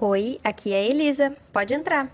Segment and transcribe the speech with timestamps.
[0.00, 1.36] Oi, aqui é a Elisa.
[1.52, 2.08] Pode entrar.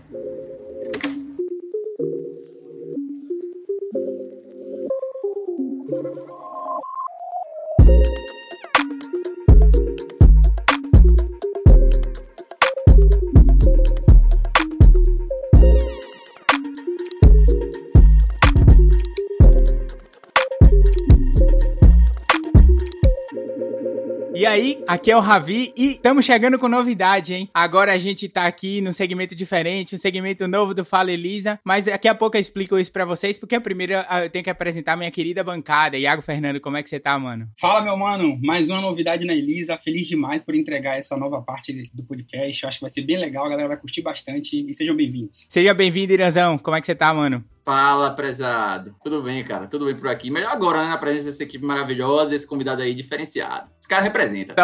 [24.95, 27.49] Aqui é o Ravi e estamos chegando com novidade, hein?
[27.53, 31.83] Agora a gente tá aqui num segmento diferente, um segmento novo do Fala Elisa, mas
[31.85, 35.11] daqui a pouco eu explico isso para vocês, porque primeiro eu tenho que apresentar minha
[35.11, 35.97] querida bancada.
[35.97, 37.49] Iago Fernando, como é que você tá, mano?
[37.59, 38.39] Fala, meu mano.
[38.41, 39.77] Mais uma novidade na Elisa.
[39.77, 42.63] Feliz demais por entregar essa nova parte do podcast.
[42.63, 45.45] Eu acho que vai ser bem legal, a galera vai curtir bastante e sejam bem-vindos.
[45.49, 46.57] Seja bem-vindo, Iranzão.
[46.57, 47.43] Como é que você tá, mano?
[47.65, 48.95] Fala, prezado.
[49.01, 49.65] Tudo bem, cara?
[49.65, 50.29] Tudo bem por aqui.
[50.29, 50.89] Melhor agora, né?
[50.89, 53.71] Na presença dessa equipe maravilhosa, esse convidado aí diferenciado.
[53.79, 54.53] Esse cara representa.
[54.55, 54.61] Oh,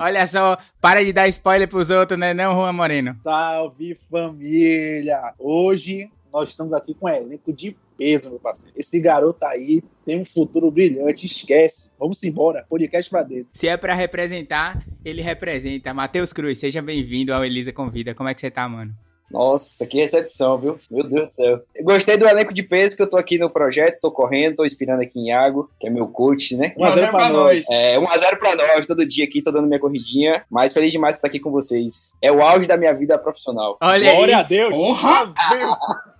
[0.00, 2.34] olha só, para de dar spoiler pros outros, né?
[2.34, 3.16] Não, Juan Moreno.
[3.22, 5.34] Salve, família!
[5.38, 8.76] Hoje nós estamos aqui com um elenco de peso, meu parceiro.
[8.76, 11.92] Esse garoto aí tem um futuro brilhante, esquece.
[11.98, 13.48] Vamos embora, podcast pra dentro.
[13.50, 15.94] Se é para representar, ele representa.
[15.94, 18.14] Matheus Cruz, seja bem-vindo ao Elisa Convida.
[18.14, 18.94] Como é que você tá, mano?
[19.30, 20.78] Nossa, que recepção, viu?
[20.90, 21.60] Meu Deus do céu.
[21.74, 24.64] Eu gostei do elenco de peso que eu tô aqui no projeto, tô correndo, tô
[24.64, 26.74] inspirando aqui em Iago, que é meu coach, né?
[26.78, 27.64] 1x0 pra nós.
[27.70, 31.18] É, 1x0 pra nós, todo dia aqui, tô dando minha corridinha, mas feliz demais de
[31.18, 32.12] estar aqui com vocês.
[32.22, 33.76] É o auge da minha vida profissional.
[33.80, 34.40] Olha Glória aí.
[34.40, 34.74] a Deus!
[34.76, 35.32] Porra!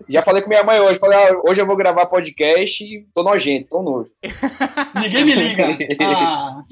[0.09, 3.23] Já falei com minha mãe hoje, falei, ah, hoje eu vou gravar podcast e tô
[3.23, 4.11] nojento, tô nojo.
[5.01, 5.69] Ninguém me liga.
[6.01, 6.63] Ah,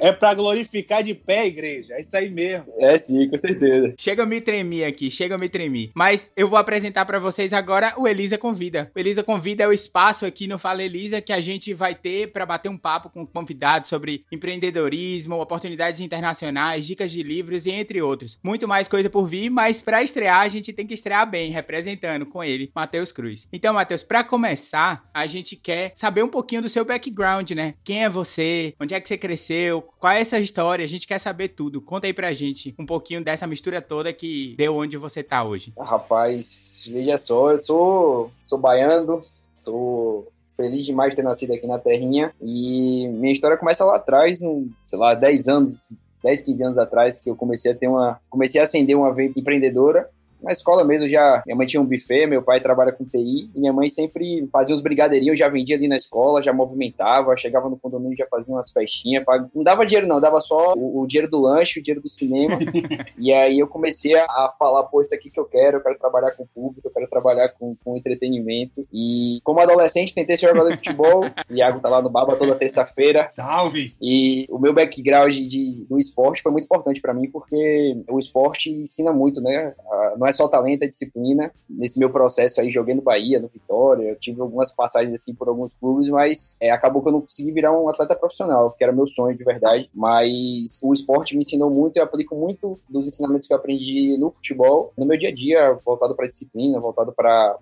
[0.00, 2.66] É pra glorificar de pé a igreja, é isso aí mesmo.
[2.78, 3.94] É sim, com certeza.
[3.98, 5.90] Chega eu me tremer aqui, chega eu me tremer.
[5.94, 8.90] Mas eu vou apresentar pra vocês agora o Elisa Convida.
[8.94, 12.32] O Elisa Convida é o espaço aqui no Fala Elisa que a gente vai ter
[12.32, 18.00] pra bater um papo com convidados sobre empreendedorismo, oportunidades internacionais, dicas de livros e entre
[18.02, 18.38] outros.
[18.42, 22.26] Muito mais coisa por vir, mas pra estrear a gente tem que estrear bem, representando
[22.26, 23.46] com ele, Matheus Cruz.
[23.52, 27.74] Então, Matheus, pra começar, a gente quer saber um pouquinho do seu background, né?
[27.84, 28.74] Quem é você?
[28.80, 29.82] Onde é que você cresceu?
[29.98, 30.84] Qual é essa história?
[30.84, 31.80] A gente quer saber tudo.
[31.80, 35.72] Conta aí pra gente um pouquinho dessa mistura toda que deu onde você tá hoje.
[35.78, 39.22] Rapaz, veja só, eu sou, sou baiano,
[39.54, 44.38] sou feliz demais de ter nascido aqui na terrinha e minha história começa lá atrás,
[44.82, 45.92] sei lá, 10 anos,
[46.22, 49.32] 10, 15 anos atrás que eu comecei a ter uma, comecei a acender uma veia
[49.34, 50.08] empreendedora
[50.42, 53.58] na escola mesmo já, minha mãe tinha um buffet, meu pai trabalha com TI, e
[53.60, 57.76] minha mãe sempre fazia os brigadeirinhos, já vendia ali na escola, já movimentava, chegava no
[57.78, 61.30] condomínio, já fazia umas festinhas, pag- não dava dinheiro não, dava só o, o dinheiro
[61.30, 62.58] do lanche, o dinheiro do cinema,
[63.18, 66.32] e aí eu comecei a, falar, pô, isso aqui que eu quero, eu quero trabalhar
[66.32, 70.70] com o público, eu quero trabalhar com, com entretenimento, e como adolescente tentei ser jogador
[70.70, 73.94] de futebol, o Iago tá lá no Baba toda terça-feira, salve.
[74.00, 78.70] e o meu background de, do esporte foi muito importante para mim, porque o esporte
[78.70, 79.74] ensina muito, né?
[80.18, 81.52] Não é só talento, é disciplina.
[81.68, 85.48] Nesse meu processo aí, joguei no Bahia, no Vitória, eu tive algumas passagens assim por
[85.48, 88.92] alguns clubes, mas é, acabou que eu não consegui virar um atleta profissional, que era
[88.92, 89.88] meu sonho de verdade.
[89.94, 94.30] Mas o esporte me ensinou muito, eu aplico muito dos ensinamentos que eu aprendi no
[94.30, 97.56] futebol, no meu dia a dia, voltado para disciplina, voltado para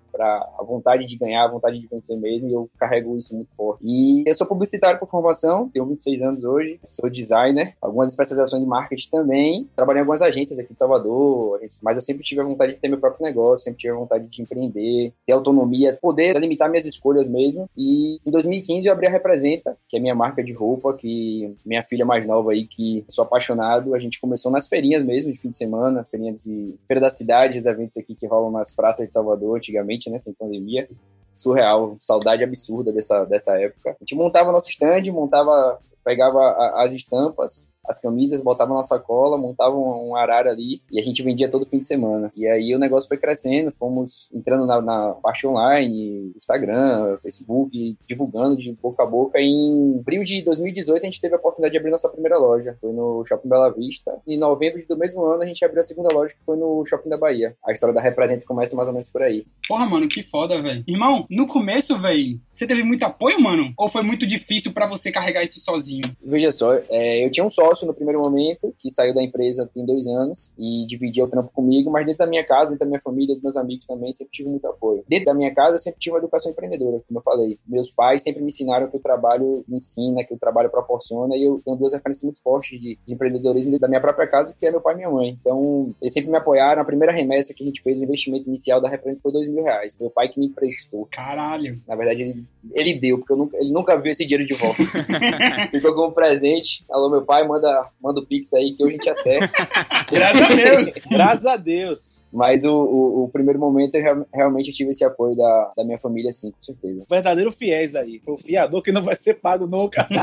[0.59, 3.81] a vontade de ganhar, a vontade de vencer mesmo, e eu carrego isso muito forte.
[3.83, 8.69] E eu sou publicitário por formação, tenho 26 anos hoje, sou designer, algumas especializações de
[8.69, 12.60] marketing também, trabalhei em algumas agências aqui de Salvador, mas eu sempre tive a vontade
[12.67, 16.85] de ter meu próprio negócio, sempre tive vontade de empreender, ter autonomia, poder limitar minhas
[16.85, 17.69] escolhas mesmo.
[17.77, 21.83] E em 2015 eu abri a Representa, que é minha marca de roupa, que minha
[21.83, 25.49] filha mais nova aí, que sou apaixonado, a gente começou nas feirinhas mesmo, de fim
[25.49, 29.13] de semana, feirinhas de Feira da Cidade, os eventos aqui que rolam nas praças de
[29.13, 30.87] Salvador antigamente, né, sem pandemia
[31.31, 33.91] surreal, saudade absurda dessa, dessa época.
[33.91, 39.37] A gente montava nosso stand, montava, pegava a- as estampas, as camisas, botava na sacola,
[39.37, 42.31] montava um, arara ali e a gente vendia todo fim de semana.
[42.35, 48.57] E aí o negócio foi crescendo, fomos entrando na, na parte online, Instagram, Facebook, divulgando
[48.57, 49.39] de boca a boca.
[49.39, 52.91] Em abril de 2018 a gente teve a oportunidade de abrir nossa primeira loja, foi
[52.93, 54.19] no Shopping Bela Vista.
[54.27, 56.85] E em novembro do mesmo ano a gente abriu a segunda loja, que foi no
[56.85, 57.55] Shopping da Bahia.
[57.65, 59.45] A história da Representa começa mais ou menos por aí.
[59.67, 60.83] Porra, mano, que foda, velho.
[60.87, 63.73] Irmão, no começo, velho, você teve muito apoio, mano?
[63.77, 66.03] Ou foi muito difícil pra você carregar isso sozinho?
[66.23, 69.85] Veja só, é, eu tinha um sócio no primeiro momento, que saiu da empresa tem
[69.85, 73.01] dois anos, e dividia o trampo comigo, mas dentro da minha casa, dentro da minha
[73.01, 75.03] família, dos meus amigos também, sempre tive muito apoio.
[75.07, 77.59] Dentro da minha casa, eu sempre tive uma educação empreendedora, como eu falei.
[77.67, 81.61] Meus pais sempre me ensinaram que o trabalho ensina, que o trabalho proporciona, e eu
[81.63, 84.71] tenho duas referências muito fortes de, de empreendedorismo dentro da minha própria casa, que é
[84.71, 85.37] meu pai e minha mãe.
[85.39, 86.81] Então, eles sempre me apoiaram.
[86.81, 89.63] A primeira remessa que a gente fez, o investimento inicial da Representa foi dois mil
[89.63, 89.97] reais.
[89.99, 91.07] Meu pai que me emprestou.
[91.11, 91.81] Caralho.
[91.87, 94.81] Na verdade, ele, ele deu, porque eu nunca, ele nunca viu esse dinheiro de volta.
[95.71, 96.83] Ficou como presente.
[96.89, 99.67] Alô, meu pai, manda manda, manda o Pix aí que hoje a gente acerta.
[100.11, 100.93] Graças a Deus.
[101.09, 102.21] Graças a Deus.
[102.33, 105.99] Mas o, o, o primeiro momento eu real- realmente tive esse apoio da, da minha
[105.99, 107.05] família, sim, com certeza.
[107.09, 108.21] Verdadeiro fiéis aí.
[108.23, 110.07] Foi o fiador que não vai ser pago nunca.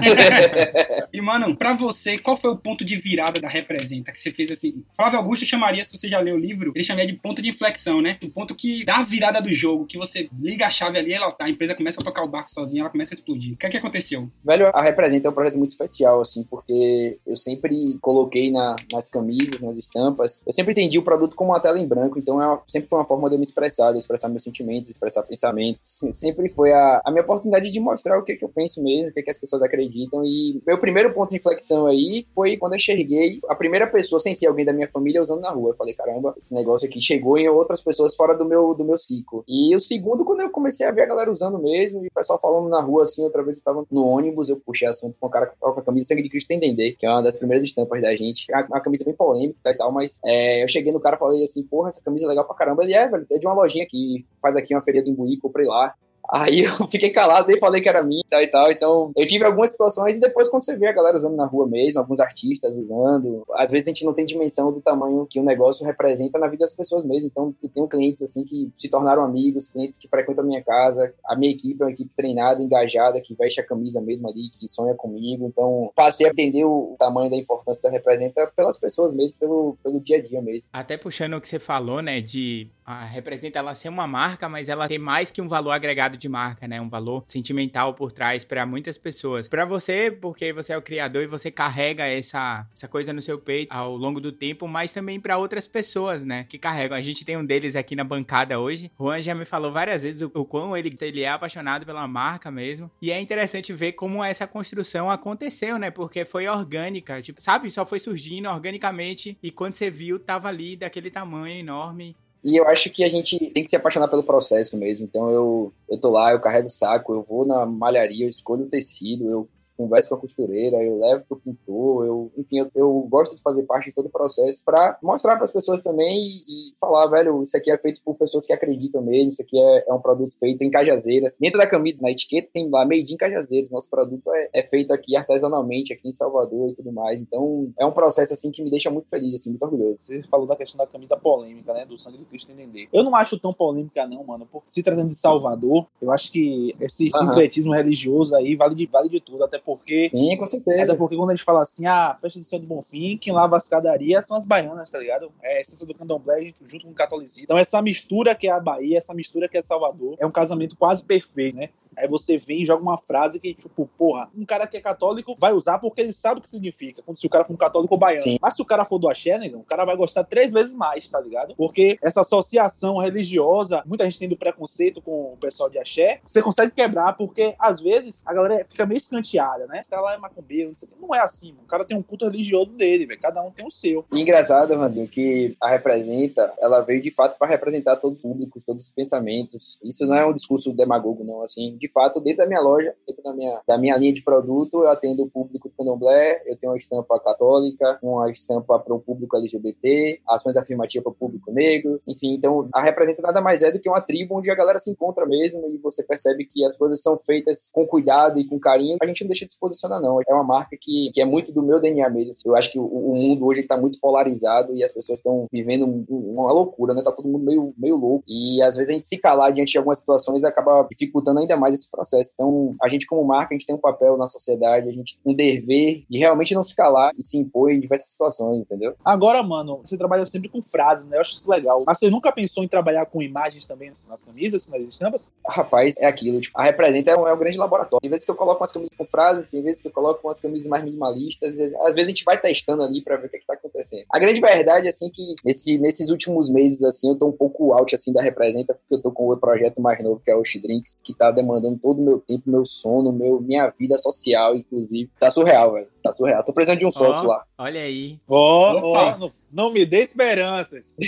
[1.12, 4.12] E, mano, pra você, qual foi o ponto de virada da Representa?
[4.12, 4.85] Que você fez assim.
[4.94, 8.02] Flávio Augusto chamaria, se você já leu o livro, ele chamaria de ponto de inflexão,
[8.02, 8.19] né?
[8.23, 11.35] O ponto que dá a virada do jogo, que você liga a chave ali, ela,
[11.40, 13.55] a empresa começa a tocar o barco sozinha, ela começa a explodir.
[13.55, 14.31] O que é que aconteceu?
[14.44, 19.09] Velho, a Representa é um projeto muito especial, assim, porque eu sempre coloquei na- nas
[19.09, 22.47] camisas, nas estampas, eu sempre entendi o produto como uma tela em branco, então é
[22.47, 25.23] uma- sempre foi uma forma de eu me expressar, de eu expressar meus sentimentos, expressar
[25.23, 25.99] pensamentos.
[26.13, 29.13] Sempre foi a, a minha oportunidade de mostrar o que, que eu penso mesmo, o
[29.13, 30.25] que, que as pessoas acreditam.
[30.25, 34.35] E meu primeiro ponto de inflexão aí foi quando eu enxerguei a primeira pessoa, sem
[34.35, 35.71] ser alguém da minha família, usando na rua.
[35.71, 38.99] Eu falei, caramba, esse negócio aqui chegou em outras pessoas fora do meu, do meu
[38.99, 39.45] ciclo.
[39.49, 42.39] E o segundo, quando eu comecei a ver a galera usando mesmo, e o pessoal
[42.39, 45.31] falando na rua, assim, outra vez eu tava no ônibus, eu puxei assunto com um
[45.31, 47.65] cara que tava com a camisa Sangue de Cristo Dendê, que é uma das primeiras
[47.65, 48.47] estampas da gente.
[48.53, 51.43] É uma camisa bem polêmica e tal, mas é, eu cheguei no cara e falei
[51.43, 52.82] assim, porra, essa camisa é legal pra caramba.
[52.82, 55.67] Ele é, velho, é de uma lojinha que faz aqui uma feria do Imbuí, comprei
[55.67, 55.94] lá.
[56.31, 58.71] Aí eu fiquei calado, nem falei que era minha e tal e tal.
[58.71, 61.67] Então, eu tive algumas situações e depois, quando você vê a galera usando na rua
[61.67, 65.45] mesmo, alguns artistas usando, às vezes a gente não tem dimensão do tamanho que o
[65.45, 67.27] negócio representa na vida das pessoas mesmo.
[67.27, 71.13] Então, eu tenho clientes assim que se tornaram amigos, clientes que frequentam a minha casa.
[71.27, 74.69] A minha equipe é uma equipe treinada, engajada, que veste a camisa mesmo ali, que
[74.69, 75.47] sonha comigo.
[75.47, 80.01] Então, passei a entender o tamanho da importância da representa pelas pessoas mesmo, pelo, pelo
[80.01, 80.69] dia a dia mesmo.
[80.73, 84.70] Até puxando o que você falou, né, de a representa ela ser uma marca, mas
[84.70, 88.44] ela tem mais que um valor agregado de marca, né, um valor sentimental por trás
[88.44, 89.46] para muitas pessoas.
[89.46, 93.38] Para você, porque você é o criador e você carrega essa essa coisa no seu
[93.38, 96.96] peito ao longo do tempo, mas também para outras pessoas, né, que carregam.
[96.96, 98.90] A gente tem um deles aqui na bancada hoje.
[98.99, 102.50] Juan já me falou várias vezes o, o quão ele, ele é apaixonado pela marca
[102.50, 102.90] mesmo.
[103.02, 107.85] E é interessante ver como essa construção aconteceu, né, porque foi orgânica, tipo, sabe, só
[107.85, 112.90] foi surgindo organicamente e quando você viu tava ali daquele tamanho enorme E eu acho
[112.90, 115.05] que a gente tem que se apaixonar pelo processo mesmo.
[115.05, 118.64] Então eu, eu tô lá, eu carrego o saco, eu vou na malharia, eu escolho
[118.64, 119.49] o tecido, eu
[119.79, 123.62] converso com a costureira, eu levo pro pintor, eu, enfim, eu, eu gosto de fazer
[123.62, 127.44] parte de todo o processo para mostrar para as pessoas também e, e, falar, velho,
[127.44, 130.37] isso aqui é feito por pessoas que acreditam mesmo, isso aqui é, é um produto
[130.37, 131.37] feito em Cajazeiras.
[131.38, 133.70] Dentro da camisa, na etiqueta, tem lá Made in Cajazeiras.
[133.70, 137.23] Nosso produto é, é feito aqui artesanalmente, aqui em Salvador e tudo mais.
[137.23, 139.99] Então, é um processo assim que me deixa muito feliz, assim, muito orgulhoso.
[139.99, 141.85] Você falou da questão da camisa polêmica, né?
[141.85, 142.88] Do sangue de Cristo entender.
[142.93, 144.46] Eu não acho tão polêmica, não, mano.
[144.50, 147.27] Porque se tratando de Salvador, eu acho que esse Aham.
[147.27, 149.45] sincretismo religioso aí vale de, vale de tudo.
[149.45, 150.09] Até porque.
[150.11, 150.83] Sim, com certeza.
[150.83, 153.57] Até porque quando a gente fala assim, ah, festa do Senhor do Bonfim, quem lava
[153.57, 155.31] as escadaria são as baianas, tá ligado?
[155.43, 157.45] É a essência do candomblé junto com o catolicismo.
[157.45, 160.77] Então essa mistura que é a Bahia, essa mistura que é Salvador, é um casamento
[160.77, 161.69] quase perfeito, né?
[161.99, 165.37] Aí você vem e joga uma frase que, tipo, porra, um cara que é católico
[165.39, 167.03] vai usar porque ele sabe o que significa.
[167.03, 168.23] Quando se o cara for um católico baiano.
[168.23, 168.39] Sim.
[168.41, 171.09] Mas se o cara for do axé, negão, o cara vai gostar três vezes mais,
[171.09, 171.55] tá ligado?
[171.56, 176.43] Porque essa associação religiosa, muita gente tem do preconceito com o pessoal de axé, você
[176.43, 179.81] consegue quebrar porque, às vezes, a galera fica meio escanteada, né?
[179.81, 180.97] Esse cara lá é macumbeiro, não sei o quê.
[181.00, 181.65] Não é assim, mano.
[181.65, 183.21] O cara tem um culto religioso dele, velho.
[183.21, 184.05] Cada um tem o seu.
[184.12, 188.85] Engraçado, Ranzinho, que a representa, ela veio de fato para representar todos os públicos, todos
[188.85, 189.79] os pensamentos.
[189.83, 191.43] Isso não é um discurso demagogo, não.
[191.43, 194.83] Assim, de fato, dentro da minha loja, dentro da minha, da minha linha de produto,
[194.83, 199.00] eu atendo o público do candomblé, eu tenho uma estampa católica, uma estampa para o
[199.00, 202.35] público LGBT, ações afirmativas para o público negro, enfim.
[202.35, 205.26] Então, a representa nada mais é do que uma tribo onde a galera se encontra
[205.26, 208.97] mesmo e você percebe que as coisas são feitas com cuidado e com carinho.
[209.02, 210.21] A gente não deixa de se posicionar, não.
[210.21, 212.33] É uma marca que, que é muito do meu DNA mesmo.
[212.45, 215.87] Eu acho que o, o mundo hoje está muito polarizado e as pessoas estão vivendo
[215.87, 217.02] um- uma loucura, né?
[217.02, 218.25] Tá todo mundo meio, meio louco.
[218.28, 221.68] E às vezes a gente se calar diante de algumas situações acaba dificultando ainda mais
[221.75, 222.33] esse processo.
[222.35, 225.33] Então, a gente, como marca, a gente tem um papel na sociedade, a gente tem
[225.33, 228.95] um dever de realmente não se calar e se impor em diversas situações, entendeu?
[229.05, 231.17] Agora, mano, você trabalha sempre com frases, né?
[231.17, 231.79] Eu acho isso legal.
[231.87, 235.31] Mas você nunca pensou em trabalhar com imagens também nas nas camisas, nas estampas?
[235.47, 236.41] Rapaz, é aquilo.
[236.41, 238.01] Tipo, a Representa é um, é um grande laboratório.
[238.01, 240.41] Tem vezes que eu coloco umas camisas com frases, tem vezes que eu coloco umas
[240.41, 241.61] camisas mais minimalistas.
[241.61, 244.05] Às vezes a gente vai testando ali pra ver o que, é que tá acontecendo.
[244.11, 247.95] A grande verdade, assim, que nesse, nesses últimos meses, assim, eu tô um pouco out,
[247.95, 250.61] assim, da Representa, porque eu tô com outro projeto mais novo, que é o Oshi
[250.61, 255.11] Drinks, que tá demandando todo o meu tempo, meu sono, meu, minha vida social, inclusive.
[255.19, 255.88] Tá surreal, velho.
[256.03, 256.45] Tá surreal.
[256.45, 257.29] Tô precisando de um sócio Ó.
[257.29, 257.45] lá.
[257.61, 258.19] Olha aí.
[258.29, 259.15] Ó, Opa!
[259.17, 260.97] ó, não, não me dê esperanças.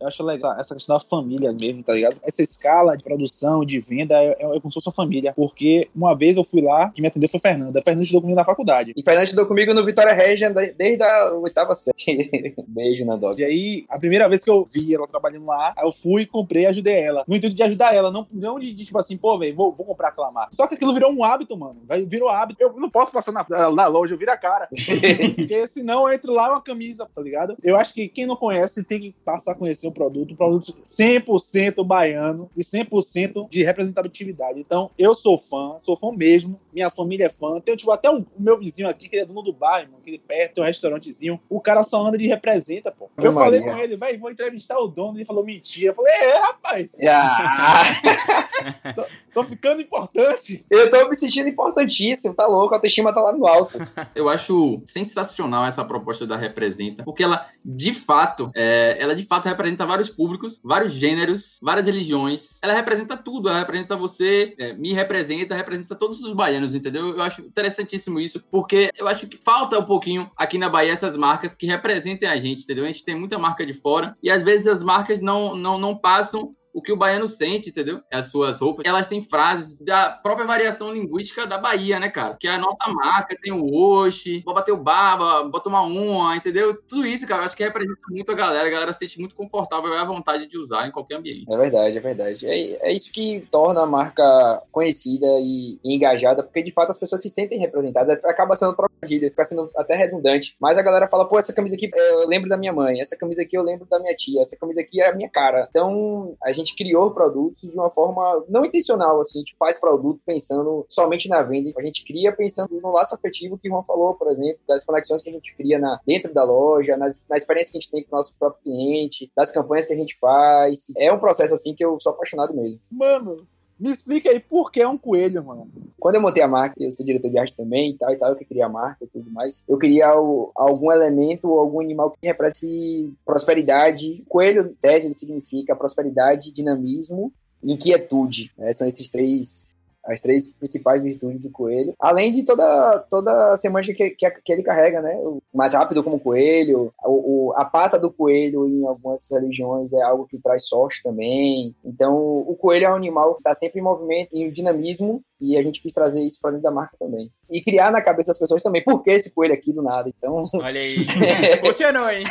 [0.00, 2.20] Eu acho legal essa questão da família mesmo, tá ligado?
[2.22, 5.32] Essa escala de produção, de venda, é, é como se fosse uma família.
[5.34, 7.80] Porque uma vez eu fui lá, quem me atendeu foi Fernanda.
[7.80, 8.92] A Fernanda estudou comigo na faculdade.
[8.96, 12.54] E Fernando estudou comigo no Vitória Regia de- desde a oitava série.
[12.68, 13.42] Beijo na dog.
[13.42, 16.62] E aí, a primeira vez que eu vi ela trabalhando lá, aí eu fui, comprei
[16.62, 17.24] e ajudei ela.
[17.26, 19.84] No intuito de ajudar ela, não, não de, de, tipo assim, pô, velho, vou, vou
[19.84, 20.54] comprar aquela marca.
[20.54, 21.82] Só que aquilo virou um hábito, mano.
[21.88, 22.62] Vai- Virou hábito.
[22.62, 24.68] Eu não posso passar na, na loja, eu viro a cara.
[24.84, 27.56] Porque senão eu entro lá uma camisa, tá ligado?
[27.62, 30.32] Eu acho que quem não conhece tem que passar a conhecer o produto.
[30.32, 34.58] Um produto 100% baiano e 100% de representatividade.
[34.60, 36.60] Então, eu sou fã, sou fã mesmo.
[36.72, 37.58] Minha família é fã.
[37.60, 40.18] Tenho, tipo, até um, o meu vizinho aqui, que é dono do bairro, mano, aqui
[40.18, 41.40] perto, tem um restaurantezinho.
[41.48, 43.10] O cara só anda de representa, pô.
[43.16, 43.74] Eu Ave falei Maria.
[43.74, 45.16] com ele, velho, vou entrevistar o dono.
[45.18, 45.90] Ele falou, mentira.
[45.90, 47.82] Eu falei, é, rapaz, Ah,
[49.32, 50.64] tô ficando importante.
[50.70, 53.78] eu tô me sentindo importantíssimo, tá louco, a autoestima tá lá no alto.
[54.14, 59.46] Eu acho sensacional essa proposta da Representa, porque ela, de fato, é, ela de fato
[59.46, 62.58] representa vários públicos, vários gêneros, várias religiões.
[62.62, 67.16] Ela representa tudo, ela representa você, é, me representa, representa todos os baianos, entendeu?
[67.16, 71.16] Eu acho interessantíssimo isso, porque eu acho que falta um pouquinho aqui na Bahia essas
[71.16, 72.84] marcas que representem a gente, entendeu?
[72.84, 75.96] A gente tem muita marca de fora e às vezes as marcas não, não, não
[75.96, 78.00] passam o que o baiano sente, entendeu?
[78.10, 78.86] As suas roupas.
[78.86, 82.36] Elas têm frases da própria variação linguística da Bahia, né, cara?
[82.38, 86.76] Que a nossa marca tem o oxe, vou bater o baba, bota uma uma, entendeu?
[86.88, 88.68] Tudo isso, cara, acho que representa muito a galera.
[88.68, 91.46] A galera se sente muito confortável e à vontade de usar em qualquer ambiente.
[91.50, 92.46] É verdade, é verdade.
[92.46, 97.22] É, é isso que torna a marca conhecida e, engajada, porque de fato as pessoas
[97.22, 98.24] se sentem representadas.
[98.24, 100.56] Acaba sendo trocadilho, fica sendo até redundante.
[100.60, 103.16] Mas a galera fala, pô, essa camisa aqui é, eu lembro da minha mãe, essa
[103.16, 105.66] camisa aqui eu lembro da minha tia, essa camisa aqui é a minha cara.
[105.68, 110.20] Então a gente criou produtos de uma forma não intencional, assim, a gente faz produto
[110.24, 111.72] pensando somente na venda.
[111.76, 115.22] A gente cria pensando no laço afetivo que o Juan falou, por exemplo, das conexões
[115.22, 118.04] que a gente cria na, dentro da loja, nas, na experiência que a gente tem
[118.04, 120.86] com o nosso próprio cliente, das campanhas que a gente faz.
[120.96, 122.80] É um processo assim que eu sou apaixonado mesmo.
[122.90, 123.46] Mano,
[123.78, 125.68] me explica aí por que é um coelho, mano.
[125.98, 128.30] Quando eu montei a marca, eu sou diretor de arte também e tal e tal,
[128.30, 129.62] eu que criei a marca e tudo mais.
[129.68, 134.22] Eu queria o- algum elemento ou algum animal que represente prosperidade.
[134.28, 137.32] Coelho, tese, ele significa prosperidade, dinamismo
[137.62, 138.52] e inquietude.
[138.58, 138.72] né?
[138.72, 139.76] São esses três
[140.08, 144.52] as três principais virtudes do coelho, além de toda toda a semântica que, que, que
[144.52, 145.14] ele carrega, né?
[145.22, 150.00] O mais rápido como coelho, o, o- a pata do coelho em algumas religiões é
[150.02, 151.74] algo que traz sorte também.
[151.84, 155.62] Então, o coelho é um animal que está sempre em movimento, em dinamismo, e a
[155.62, 157.30] gente quis trazer isso para dentro da marca também.
[157.50, 160.08] E criar na cabeça das pessoas também, por que esse coelho aqui do nada?
[160.08, 161.04] Então, Olha aí.
[161.60, 162.24] Funcionou, hein?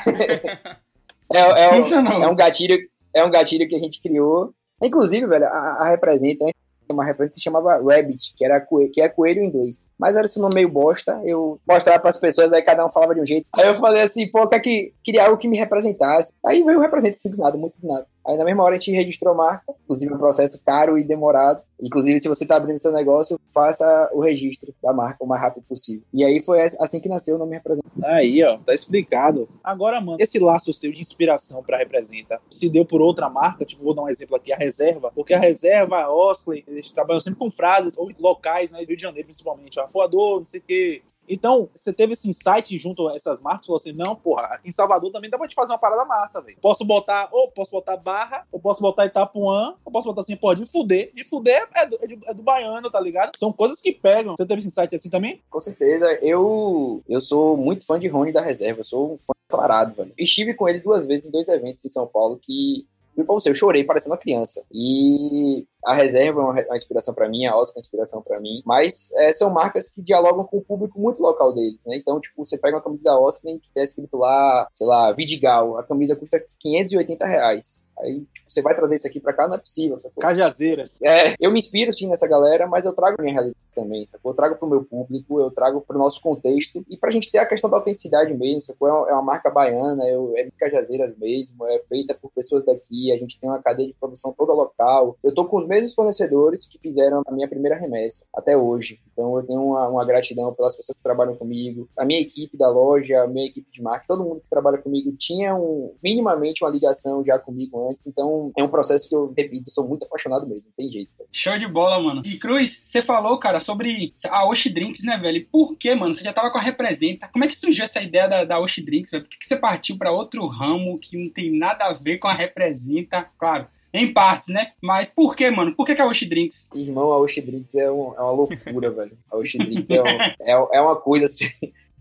[1.34, 2.24] é, é, um- Funcionou.
[2.24, 2.78] é um gatilho,
[3.14, 4.52] é um gatilho que a gente criou.
[4.82, 6.46] Inclusive, velho, a, a representa,
[6.94, 9.86] uma representa se chamava Rabbit, que era coelho, que é coelho em inglês.
[9.98, 13.16] Mas era esse nome meio bosta, eu mostrava para as pessoas, aí cada um falava
[13.16, 13.46] de um jeito.
[13.54, 16.32] Aí eu falei assim, pô, quer que queria algo que me representasse.
[16.46, 18.06] Aí veio o representa assim do nada, muito do nada.
[18.28, 21.62] Aí na mesma hora a gente registrou a marca, inclusive um processo caro e demorado.
[21.82, 25.64] Inclusive, se você tá abrindo seu negócio, faça o registro da marca o mais rápido
[25.64, 26.04] possível.
[26.12, 27.88] E aí foi assim que nasceu o nome Representa.
[28.04, 29.48] Aí, ó, tá explicado.
[29.64, 33.64] Agora, mano, esse laço seu de inspiração pra Representa se deu por outra marca?
[33.64, 35.12] Tipo, vou dar um exemplo aqui, a Reserva.
[35.14, 38.84] Porque a Reserva, a Oskley, eles trabalham sempre com frases ou locais, né?
[38.84, 39.80] Rio de Janeiro, principalmente.
[39.80, 41.02] Ó, Poador, não sei o quê.
[41.28, 44.72] Então, você teve esse insight junto a essas marcas, falou assim, não, porra, aqui em
[44.72, 46.58] Salvador também dá pra te fazer uma parada massa, velho.
[46.62, 50.54] Posso botar, ou posso botar Barra, ou posso botar Itapuã, ou posso botar assim, pô,
[50.56, 51.12] de fuder.
[51.14, 53.32] De fuder é do, é do- é do baiano, tá ligado?
[53.38, 54.36] São coisas que pegam.
[54.38, 55.42] Você teve esse insight assim também?
[55.50, 59.34] Com certeza, eu eu sou muito fã de Rony da Reserva, eu sou um fã
[59.50, 60.14] declarado, velho.
[60.18, 63.54] Estive com ele duas vezes em dois eventos em São Paulo que, pra você, eu
[63.54, 64.64] chorei parecendo uma criança.
[64.72, 68.40] E a Reserva é uma, uma inspiração pra mim, a Oscar é uma inspiração pra
[68.40, 71.98] mim, mas é, são marcas que dialogam com o público muito local deles, né?
[71.98, 75.78] Então, tipo, você pega uma camisa da Oscar que tá escrito lá, sei lá, Vidigal,
[75.78, 77.86] a camisa custa 580 reais.
[78.00, 80.22] Aí, tipo, você vai trazer isso aqui pra cá, não é possível, sacou?
[80.22, 81.00] Cajazeiras.
[81.02, 84.32] É, eu me inspiro sim nessa galera, mas eu trago minha realidade também, sacou?
[84.32, 87.46] Eu trago pro meu público, eu trago pro nosso contexto e pra gente ter a
[87.46, 88.88] questão da autenticidade mesmo, sacou?
[88.88, 92.64] É uma- É uma marca baiana, eu, é de Cajazeiras mesmo, é feita por pessoas
[92.66, 95.18] daqui, a gente tem uma cadeia de produção toda local.
[95.24, 99.00] Eu tô com os mesmos fornecedores que fizeram a minha primeira remessa, até hoje.
[99.12, 102.70] Então eu tenho uma, uma gratidão pelas pessoas que trabalham comigo, a minha equipe da
[102.70, 106.72] loja, a minha equipe de marketing, todo mundo que trabalha comigo tinha um, minimamente uma
[106.72, 110.66] ligação já comigo antes, então é um processo que eu, repito, sou muito apaixonado mesmo,
[110.66, 111.16] não tem jeito.
[111.18, 111.30] velho.
[111.32, 112.22] Show de bola, mano.
[112.26, 115.38] E Cruz, você falou, cara, sobre a Oshi Drinks, né, velho?
[115.38, 116.14] E Por que, mano?
[116.14, 117.28] Você já tava com a Representa.
[117.28, 119.24] Como é que surgiu essa ideia da, da Oshi Drinks, velho?
[119.24, 122.28] Por que, que você partiu pra outro ramo que não tem nada a ver com
[122.28, 123.30] a Representa?
[123.38, 124.72] Claro, em partes, né?
[124.82, 125.76] Mas por que, mano?
[125.76, 126.68] Por que, que a Oshi Drinks?
[126.74, 129.18] Irmão, a Oshi Drinks é, um- é uma loucura, velho.
[129.32, 130.06] A Oshi Drinks é, um-
[130.42, 131.48] é, é uma coisa assim.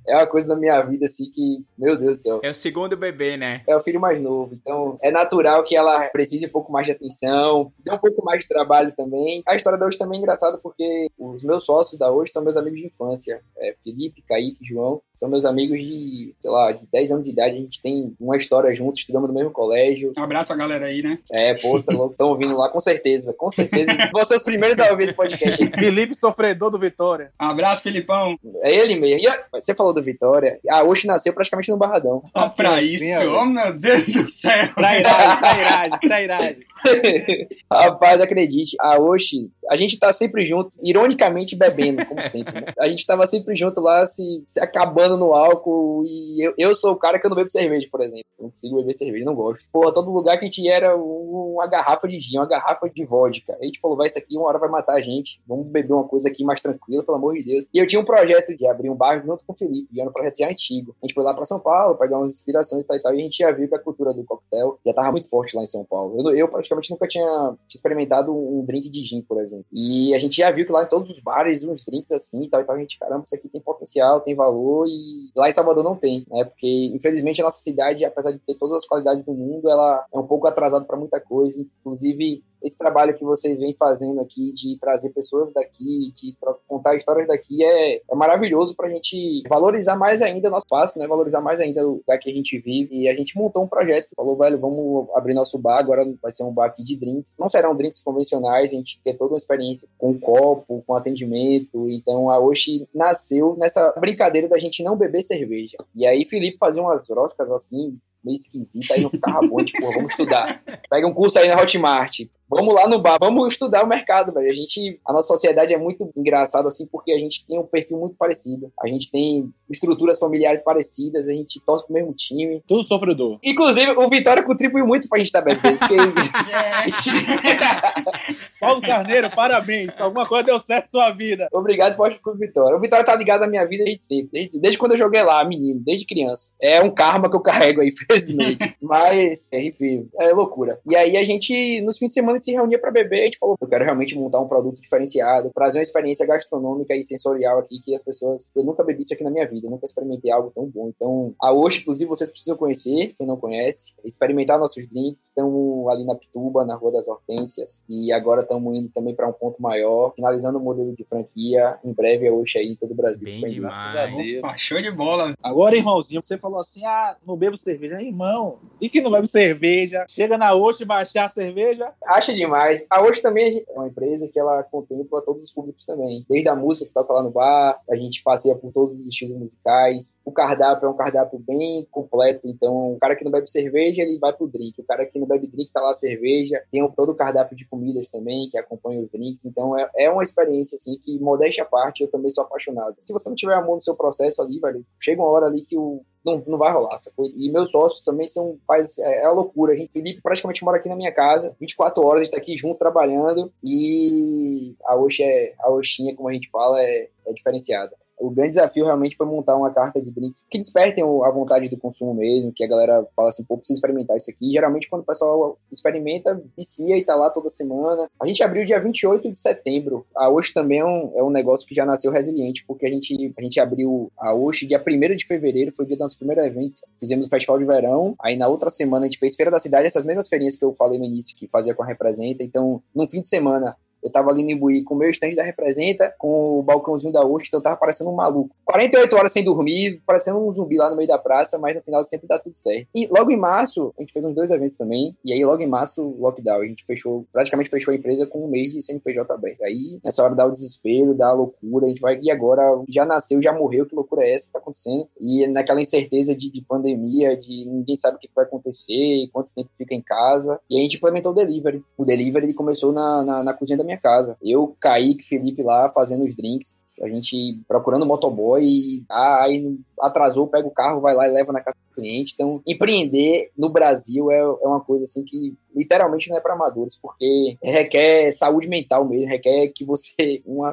[0.07, 2.41] É uma coisa na minha vida, assim, que, meu Deus do céu.
[2.43, 3.63] É o segundo bebê, né?
[3.67, 6.93] É o filho mais novo, então é natural que ela precise um pouco mais de
[6.93, 9.43] atenção, dê um pouco mais de trabalho também.
[9.47, 12.57] A história da hoje também é engraçada porque os meus sócios da hoje são meus
[12.57, 13.41] amigos de infância.
[13.59, 17.57] É, Felipe, Kaique, João, são meus amigos de, sei lá, de 10 anos de idade.
[17.57, 20.13] A gente tem uma história juntos, estudamos no mesmo colégio.
[20.17, 21.19] Um abraço a galera aí, né?
[21.31, 23.93] É, pô, estão ouvindo lá, com certeza, com certeza.
[24.13, 25.67] Vão ser os primeiros a ouvir esse podcast.
[25.79, 27.33] Felipe, sofredor do Vitória.
[27.41, 28.39] Um abraço, Filipão.
[28.63, 29.29] É ele mesmo.
[29.29, 30.59] E, você falou do Vitória.
[30.71, 32.23] A Oshi nasceu praticamente no Barradão.
[32.35, 34.75] Ó, pra isso, oh meu Deus do céu.
[34.75, 36.67] Trairagem, trairagem, trairagem.
[37.73, 42.55] Rapaz, acredite, a Oshi, a gente tá sempre junto, ironicamente bebendo, como sempre.
[42.55, 42.67] Né?
[42.79, 46.05] A gente tava sempre junto lá, se, se acabando no álcool.
[46.07, 48.25] E eu, eu sou o cara que eu não bebo cerveja, por exemplo.
[48.39, 49.69] Não consigo beber cerveja, não gosto.
[49.73, 53.05] Pô, todo lugar que a gente ia era uma garrafa de gin, uma garrafa de
[53.05, 53.57] vodka.
[53.61, 55.41] A gente falou, vai, isso aqui uma hora vai matar a gente.
[55.47, 57.67] Vamos beber uma coisa aqui mais tranquila, pelo amor de Deus.
[57.73, 60.09] E eu tinha um projeto de abrir um bar junto com o Felipe, e era
[60.09, 60.95] um projeto já antigo.
[61.03, 63.21] A gente foi lá pra São Paulo, pegar umas inspirações e tal e tal, e
[63.21, 65.67] a gente já viu que a cultura do coquetel já tava muito forte lá em
[65.67, 66.21] São Paulo.
[66.21, 69.67] Eu, eu praticamente nunca tinha experimentado um drink de gin, por exemplo.
[69.73, 72.49] E a gente já viu que lá em todos os bares, uns drinks assim e
[72.49, 75.53] tal, e tal, a gente, caramba, isso aqui tem potencial, tem valor, e lá em
[75.53, 76.45] Salvador não tem, né?
[76.45, 80.19] Porque, infelizmente, a nossa cidade, apesar de ter todas as qualidades do mundo, ela é
[80.19, 84.77] um pouco atrasada para muita coisa, inclusive esse trabalho que vocês vêm fazendo aqui de
[84.79, 90.23] trazer pessoas daqui, de contar histórias daqui é, é maravilhoso para a gente valorizar mais
[90.23, 91.07] ainda nosso espaço, né?
[91.07, 93.03] Valorizar mais ainda o lugar que a gente vive.
[93.03, 96.45] E a gente montou um projeto, falou, velho, vamos abrir nosso bar, agora vai ser
[96.45, 97.37] um bar aqui de drinks.
[97.39, 101.89] Não serão drinks convencionais, a gente quer toda uma experiência com copo, com atendimento.
[101.91, 105.77] Então a Oshi nasceu nessa brincadeira da gente não beber cerveja.
[105.95, 110.11] E aí Felipe fazia umas roscas assim, meio esquisita, aí não ficava bom, tipo, vamos
[110.11, 110.61] estudar.
[110.91, 114.51] Pega um curso aí na Hotmart, vamos lá no bar, vamos estudar o mercado, velho.
[114.51, 117.99] A gente, a nossa sociedade é muito engraçada assim, porque a gente tem um perfil
[117.99, 118.73] muito parecido.
[118.81, 122.63] A gente tem estruturas familiares parecidas, a gente torce pro mesmo time.
[122.67, 123.39] Tudo sofredor.
[123.43, 125.79] Inclusive, o Vitória contribuiu muito pra gente estar tá bebendo.
[125.79, 125.97] Porque...
[128.61, 130.01] Paulo Carneiro, parabéns.
[130.01, 131.49] Alguma coisa deu certo na sua vida.
[131.53, 132.77] Obrigado, esporte com o Vitória.
[132.77, 134.31] O Vitória tá ligado na minha vida desde sempre.
[134.33, 136.53] Desde, desde quando eu joguei lá, menino, desde criança.
[136.61, 137.91] É um karma que eu carrego aí,
[138.21, 138.77] felizmente.
[138.81, 140.81] Mas, é, enfim, é loucura.
[140.87, 143.23] E aí a gente, nos fins de semana, se reunia para beber.
[143.23, 147.03] A gente falou, eu quero realmente montar um produto diferenciado, trazer uma experiência gastronômica e
[147.03, 148.51] sensorial aqui que as pessoas.
[148.55, 150.91] Eu nunca bebi isso aqui na minha vida, eu nunca experimentei algo tão bom.
[150.95, 155.27] Então, a hoje, inclusive, vocês precisam conhecer, quem não conhece, experimentar nossos drinks.
[155.27, 157.83] Estamos ali na Pituba, na Rua das Hortênsias.
[157.89, 161.79] E agora estamos indo também para um ponto maior, finalizando o modelo de franquia.
[161.85, 163.25] Em breve é hoje aí em todo o Brasil.
[163.25, 164.39] Bem demais.
[164.39, 165.35] Opa, show de bola.
[165.43, 167.96] Agora, irmãozinho, você falou assim: ah, não bebo cerveja.
[168.03, 170.05] Irmão, e que não bebe cerveja?
[170.09, 171.93] Chega na hoje baixar a cerveja?
[172.05, 172.87] Acha demais.
[172.91, 176.25] A hoje também é uma empresa que ela contempla todos os públicos também.
[176.29, 179.39] Desde a música que toca lá no bar, a gente passeia por todos os estilos
[179.39, 180.17] musicais.
[180.25, 182.49] O cardápio é um cardápio bem completo.
[182.49, 184.81] Então, o cara que não bebe cerveja, ele vai pro drink.
[184.81, 186.63] O cara que não bebe drink, tá lá a cerveja.
[186.71, 189.47] Tem todo o cardápio de comidas também, que acompanha os drinks.
[189.47, 192.95] Então, é, é uma experiência, assim, que, modéstia à parte, eu também sou apaixonado.
[192.99, 195.77] Se você não tiver amor no seu processo ali, velho, chega uma hora ali que
[195.77, 197.31] o, não, não vai rolar, sacou?
[197.35, 199.73] E meus sócios também são pais, é, é loucura.
[199.73, 202.57] A gente, Felipe praticamente mora aqui na minha casa, 24 horas, a gente tá aqui
[202.57, 207.97] junto trabalhando e a Oxi é, a Oxinha, como a gente fala, é, é diferenciada.
[208.19, 211.77] O grande desafio realmente foi montar uma carta de drinks que despertem a vontade do
[211.77, 214.49] consumo mesmo, que a galera fala assim, pô, preciso experimentar isso aqui.
[214.49, 218.09] E, geralmente, quando o pessoal experimenta, vicia e tá lá toda semana.
[218.21, 220.07] A gente abriu dia 28 de setembro.
[220.15, 223.35] A Osh também é um, é um negócio que já nasceu resiliente, porque a gente,
[223.39, 226.41] a gente abriu a Osh dia 1 de fevereiro, foi o dia do nosso primeiro
[226.43, 226.81] evento.
[226.99, 229.87] Fizemos o festival de verão, aí na outra semana a gente fez Feira da Cidade,
[229.87, 232.43] essas mesmas feirinhas que eu falei no início, que fazia com a Representa.
[232.43, 235.43] Então, no fim de semana, eu tava ali no Imbuí com o meu stand da
[235.43, 238.55] Representa, com o balcãozinho da Urst, então eu tava parecendo um maluco.
[238.65, 242.05] 48 horas sem dormir, parecendo um zumbi lá no meio da praça, mas no final
[242.05, 242.87] sempre dá tudo certo.
[242.95, 245.67] E logo em março, a gente fez uns dois eventos também, e aí logo em
[245.67, 246.61] março, lockdown.
[246.61, 249.65] A gente fechou, praticamente fechou a empresa com um mês de CNPJ aberto.
[249.65, 253.05] Aí, nessa hora dá o desespero, dá a loucura, a gente vai, e agora já
[253.05, 255.09] nasceu, já morreu, que loucura é essa que tá acontecendo?
[255.21, 259.71] E naquela incerteza de, de pandemia, de ninguém sabe o que vai acontecer, quanto tempo
[259.77, 261.83] fica em casa, e a gente implementou o delivery.
[261.97, 264.37] O delivery ele começou na, na, na cozinha da minha casa.
[264.43, 270.47] Eu, Kaique, Felipe lá fazendo os drinks, a gente procurando motoboy, e ah, aí atrasou,
[270.47, 272.33] pega o carro, vai lá e leva na casa do cliente.
[272.35, 276.97] Então, empreender no Brasil é, é uma coisa assim que literalmente não é para amadores,
[276.97, 280.43] porque requer saúde mental mesmo, requer que você.
[280.47, 280.71] Uma,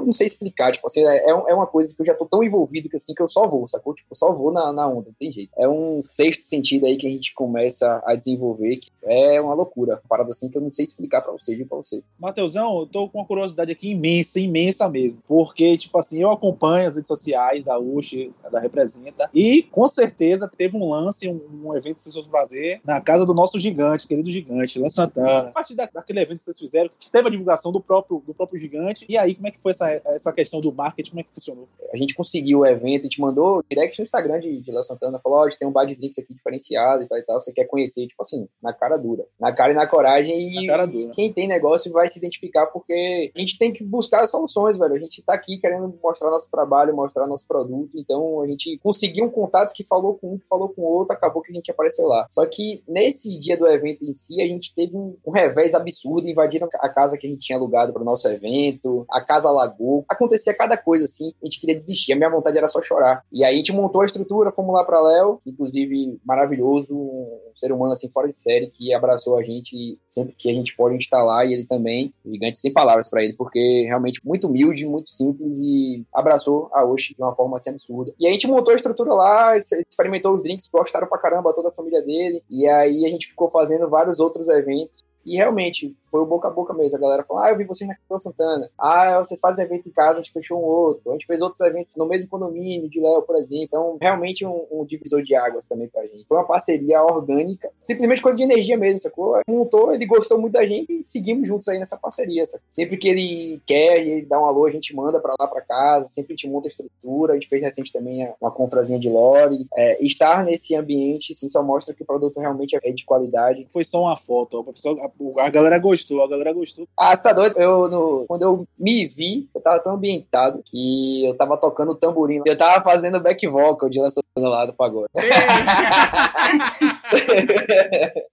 [0.00, 2.42] eu não sei explicar, tipo assim, é, é uma coisa que eu já tô tão
[2.42, 3.94] envolvido que assim, que eu só vou, sacou?
[3.94, 5.50] Tipo, eu só vou na, na onda, não tem jeito.
[5.56, 9.94] É um sexto sentido aí que a gente começa a desenvolver, que é uma loucura.
[9.94, 12.02] Uma parada assim que eu não sei explicar pra você, pra você.
[12.18, 15.22] Mateusão, eu tô com uma curiosidade aqui imensa, imensa mesmo.
[15.26, 18.10] Porque, tipo assim, eu acompanho as redes sociais da UX,
[18.50, 22.80] da Representa, e com certeza teve um lance, um, um evento que vocês foram fazer
[22.84, 25.48] na casa do nosso gigante, querido gigante, Lan Santana.
[25.48, 28.58] A partir da, daquele evento que vocês fizeram, teve a divulgação do próprio, do próprio
[28.58, 29.04] gigante.
[29.08, 31.10] E aí, como é que foi essa, essa questão do marketing?
[31.10, 31.68] Como é que funcionou?
[31.92, 35.18] A gente conseguiu o evento, a gente mandou direct no Instagram de, de Léo Santana,
[35.18, 37.52] falou: ó, oh, tem um bar de drinks aqui diferenciado e tal e tal, você
[37.52, 39.26] quer conhecer, tipo assim, na cara dura.
[39.38, 40.52] Na cara e na coragem.
[40.52, 41.12] E na cara dura.
[41.12, 44.94] quem tem negócio vai se identificar, porque a gente tem que buscar soluções, velho.
[44.94, 47.98] A gente tá aqui querendo mostrar nosso trabalho, mostrar nosso produto.
[47.98, 51.14] Então a gente conseguiu um contato que falou com um, que falou com o outro,
[51.14, 52.26] acabou que a gente apareceu lá.
[52.30, 56.28] Só que nesse dia do evento em si, a gente teve um, um revés absurdo,
[56.28, 59.79] invadiram a casa que a gente tinha alugado para o nosso evento, a casa alagou.
[60.08, 62.12] Acontecia cada coisa assim, a gente queria desistir.
[62.12, 63.22] A minha vontade era só chorar.
[63.32, 67.72] E aí a gente montou a estrutura, fomos lá para Léo, inclusive maravilhoso, um ser
[67.72, 71.46] humano assim fora de série que abraçou a gente sempre que a gente pode instalar
[71.46, 72.12] e ele também.
[72.24, 77.14] Gigante sem palavras para ele, porque realmente muito humilde, muito simples e abraçou a Oshi
[77.14, 78.12] de uma forma assim absurda.
[78.18, 81.72] E a gente montou a estrutura lá, experimentou os drinks, gostaram pra caramba toda a
[81.72, 82.42] família dele.
[82.50, 86.50] E aí a gente ficou fazendo vários outros eventos e realmente, foi o boca a
[86.50, 86.96] boca mesmo.
[86.96, 88.70] A galera falou: Ah, eu vi você na Capitão Santana.
[88.78, 91.10] Ah, vocês fazem evento em casa, a gente fechou um outro.
[91.10, 93.64] A gente fez outros eventos no mesmo condomínio de Léo, por exemplo.
[93.64, 96.26] Então, realmente um, um, divisor de águas também pra gente.
[96.26, 99.40] Foi uma parceria orgânica, simplesmente coisa de energia mesmo, sacou?
[99.48, 102.46] Montou, ele gostou muito da gente e seguimos juntos aí nessa parceria.
[102.46, 102.64] Sacou?
[102.68, 106.08] Sempre que ele quer, ele dá um alô, a gente manda pra lá pra casa,
[106.08, 107.32] sempre a gente monta a estrutura.
[107.32, 109.66] A gente fez recente também uma confrazinha de lore.
[109.76, 113.66] É, estar nesse ambiente, sim, só mostra que o produto realmente é de qualidade.
[113.70, 114.96] Foi só uma foto, a pessoa
[115.38, 116.86] a galera gostou, a galera gostou.
[116.98, 117.58] Ah, você tá doido?
[117.58, 122.42] Eu, no, quando eu me vi, eu tava tão ambientado que eu tava tocando tamborim.
[122.44, 125.08] Eu tava fazendo back vocal de lançando lá do pagode.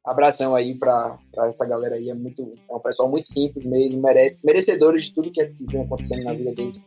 [0.06, 2.10] Abração aí pra, pra, essa galera aí.
[2.10, 5.65] É, muito, é um pessoal muito simples mesmo, merece, merecedores de tudo que, é, que
[5.65, 6.82] vem acontecendo na vida deles.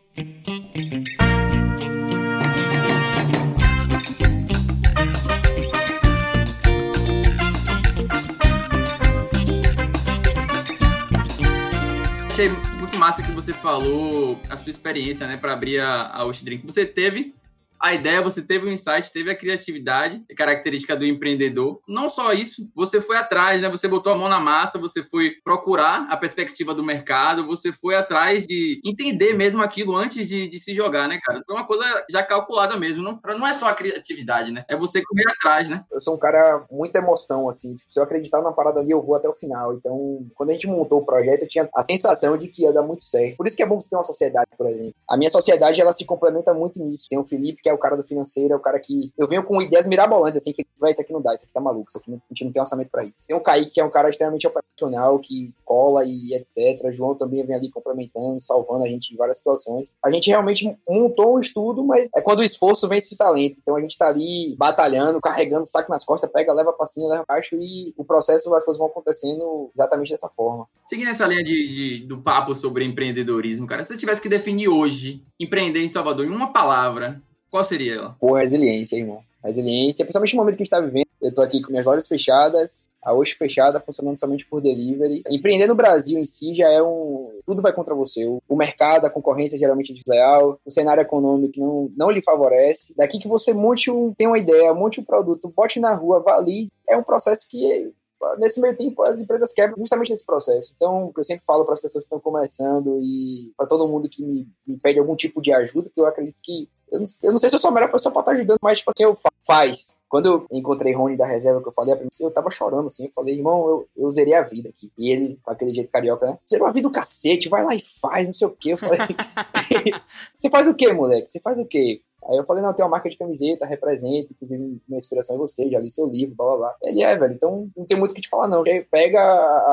[12.41, 12.49] Achei
[12.79, 16.65] muito massa que você falou a sua experiência, né, para abrir a, a Osh Drink.
[16.65, 17.35] Você teve
[17.81, 21.81] a ideia, você teve o insight, teve a criatividade, característica do empreendedor.
[21.89, 23.69] Não só isso, você foi atrás, né?
[23.69, 27.95] Você botou a mão na massa, você foi procurar a perspectiva do mercado, você foi
[27.95, 31.39] atrás de entender mesmo aquilo antes de, de se jogar, né, cara?
[31.39, 33.03] Então, é uma coisa já calculada mesmo.
[33.03, 34.65] Não, não é só a criatividade, né?
[34.69, 35.85] É você correr atrás, né?
[35.91, 37.75] Eu sou um cara muita emoção, assim.
[37.75, 39.75] Tipo, se eu acreditar na parada ali, eu vou até o final.
[39.75, 42.83] Então, quando a gente montou o projeto, eu tinha a sensação de que ia dar
[42.83, 43.37] muito certo.
[43.37, 44.95] Por isso que é bom você ter uma sociedade, por exemplo.
[45.09, 47.07] A minha sociedade, ela se complementa muito nisso.
[47.09, 49.13] Tem o Felipe, que é o cara do financeiro, é o cara que.
[49.17, 51.61] Eu venho com ideias mirabolantes, assim, que vai, isso aqui não dá, isso aqui tá
[51.61, 53.27] maluco, isso aqui não, a gente não tem orçamento pra isso.
[53.27, 56.85] Tem o Kaique, que é um cara extremamente operacional, que cola e etc.
[56.85, 59.91] O João também vem ali complementando, salvando a gente em várias situações.
[60.05, 63.59] A gente realmente montou um estudo, mas é quando o esforço vence o talento.
[63.63, 67.09] Então a gente tá ali batalhando, carregando o saco nas costas, pega, leva pra cima,
[67.09, 70.67] leva baixo e o processo, as coisas vão acontecendo exatamente dessa forma.
[70.83, 74.69] Seguindo essa linha de, de do papo sobre empreendedorismo, cara, se você tivesse que definir
[74.69, 78.17] hoje empreender em Salvador em uma palavra, qual seria ela?
[78.21, 79.23] Pô, resiliência, irmão.
[79.43, 81.07] Resiliência, principalmente no momento que a gente está vivendo.
[81.21, 85.23] Eu tô aqui com minhas lojas fechadas, a hoje fechada, funcionando somente por delivery.
[85.29, 87.41] Empreender no Brasil em si já é um.
[87.45, 88.25] Tudo vai contra você.
[88.25, 92.95] O mercado, a concorrência geralmente é desleal, o cenário econômico não, não lhe favorece.
[92.97, 94.15] Daqui que você monte um.
[94.15, 96.73] tem uma ideia, monte um produto, bote na rua, valide.
[96.89, 97.93] É um processo que
[98.39, 100.73] nesse meio tempo as empresas quebram justamente nesse processo.
[100.77, 103.89] Então, o que eu sempre falo para as pessoas que estão começando e para todo
[103.89, 107.07] mundo que me, me, pede algum tipo de ajuda, que eu acredito que eu não,
[107.23, 108.91] eu não sei se eu sou a melhor pessoa para estar tá ajudando, mas tipo
[108.91, 109.97] assim, eu fa faz.
[110.09, 113.37] Quando eu encontrei Rony da reserva que eu falei, eu tava chorando assim, eu falei,
[113.37, 114.93] irmão, eu, eu zerei a vida aqui.
[114.99, 116.39] E ele, com aquele jeito carioca, né?
[116.49, 118.73] Zerou a vida do cacete, vai lá e faz, não sei o quê.
[118.73, 118.99] Eu falei,
[120.35, 121.31] você faz o quê, moleque?
[121.31, 122.03] Você faz o quê?
[122.29, 125.69] Aí eu falei, não, tem uma marca de camiseta, representa, inclusive minha inspiração é você,
[125.69, 126.75] já li seu livro, blá blá blá.
[126.83, 128.63] Ele é, velho, então não tem muito o que te falar, não.
[128.91, 129.21] Pega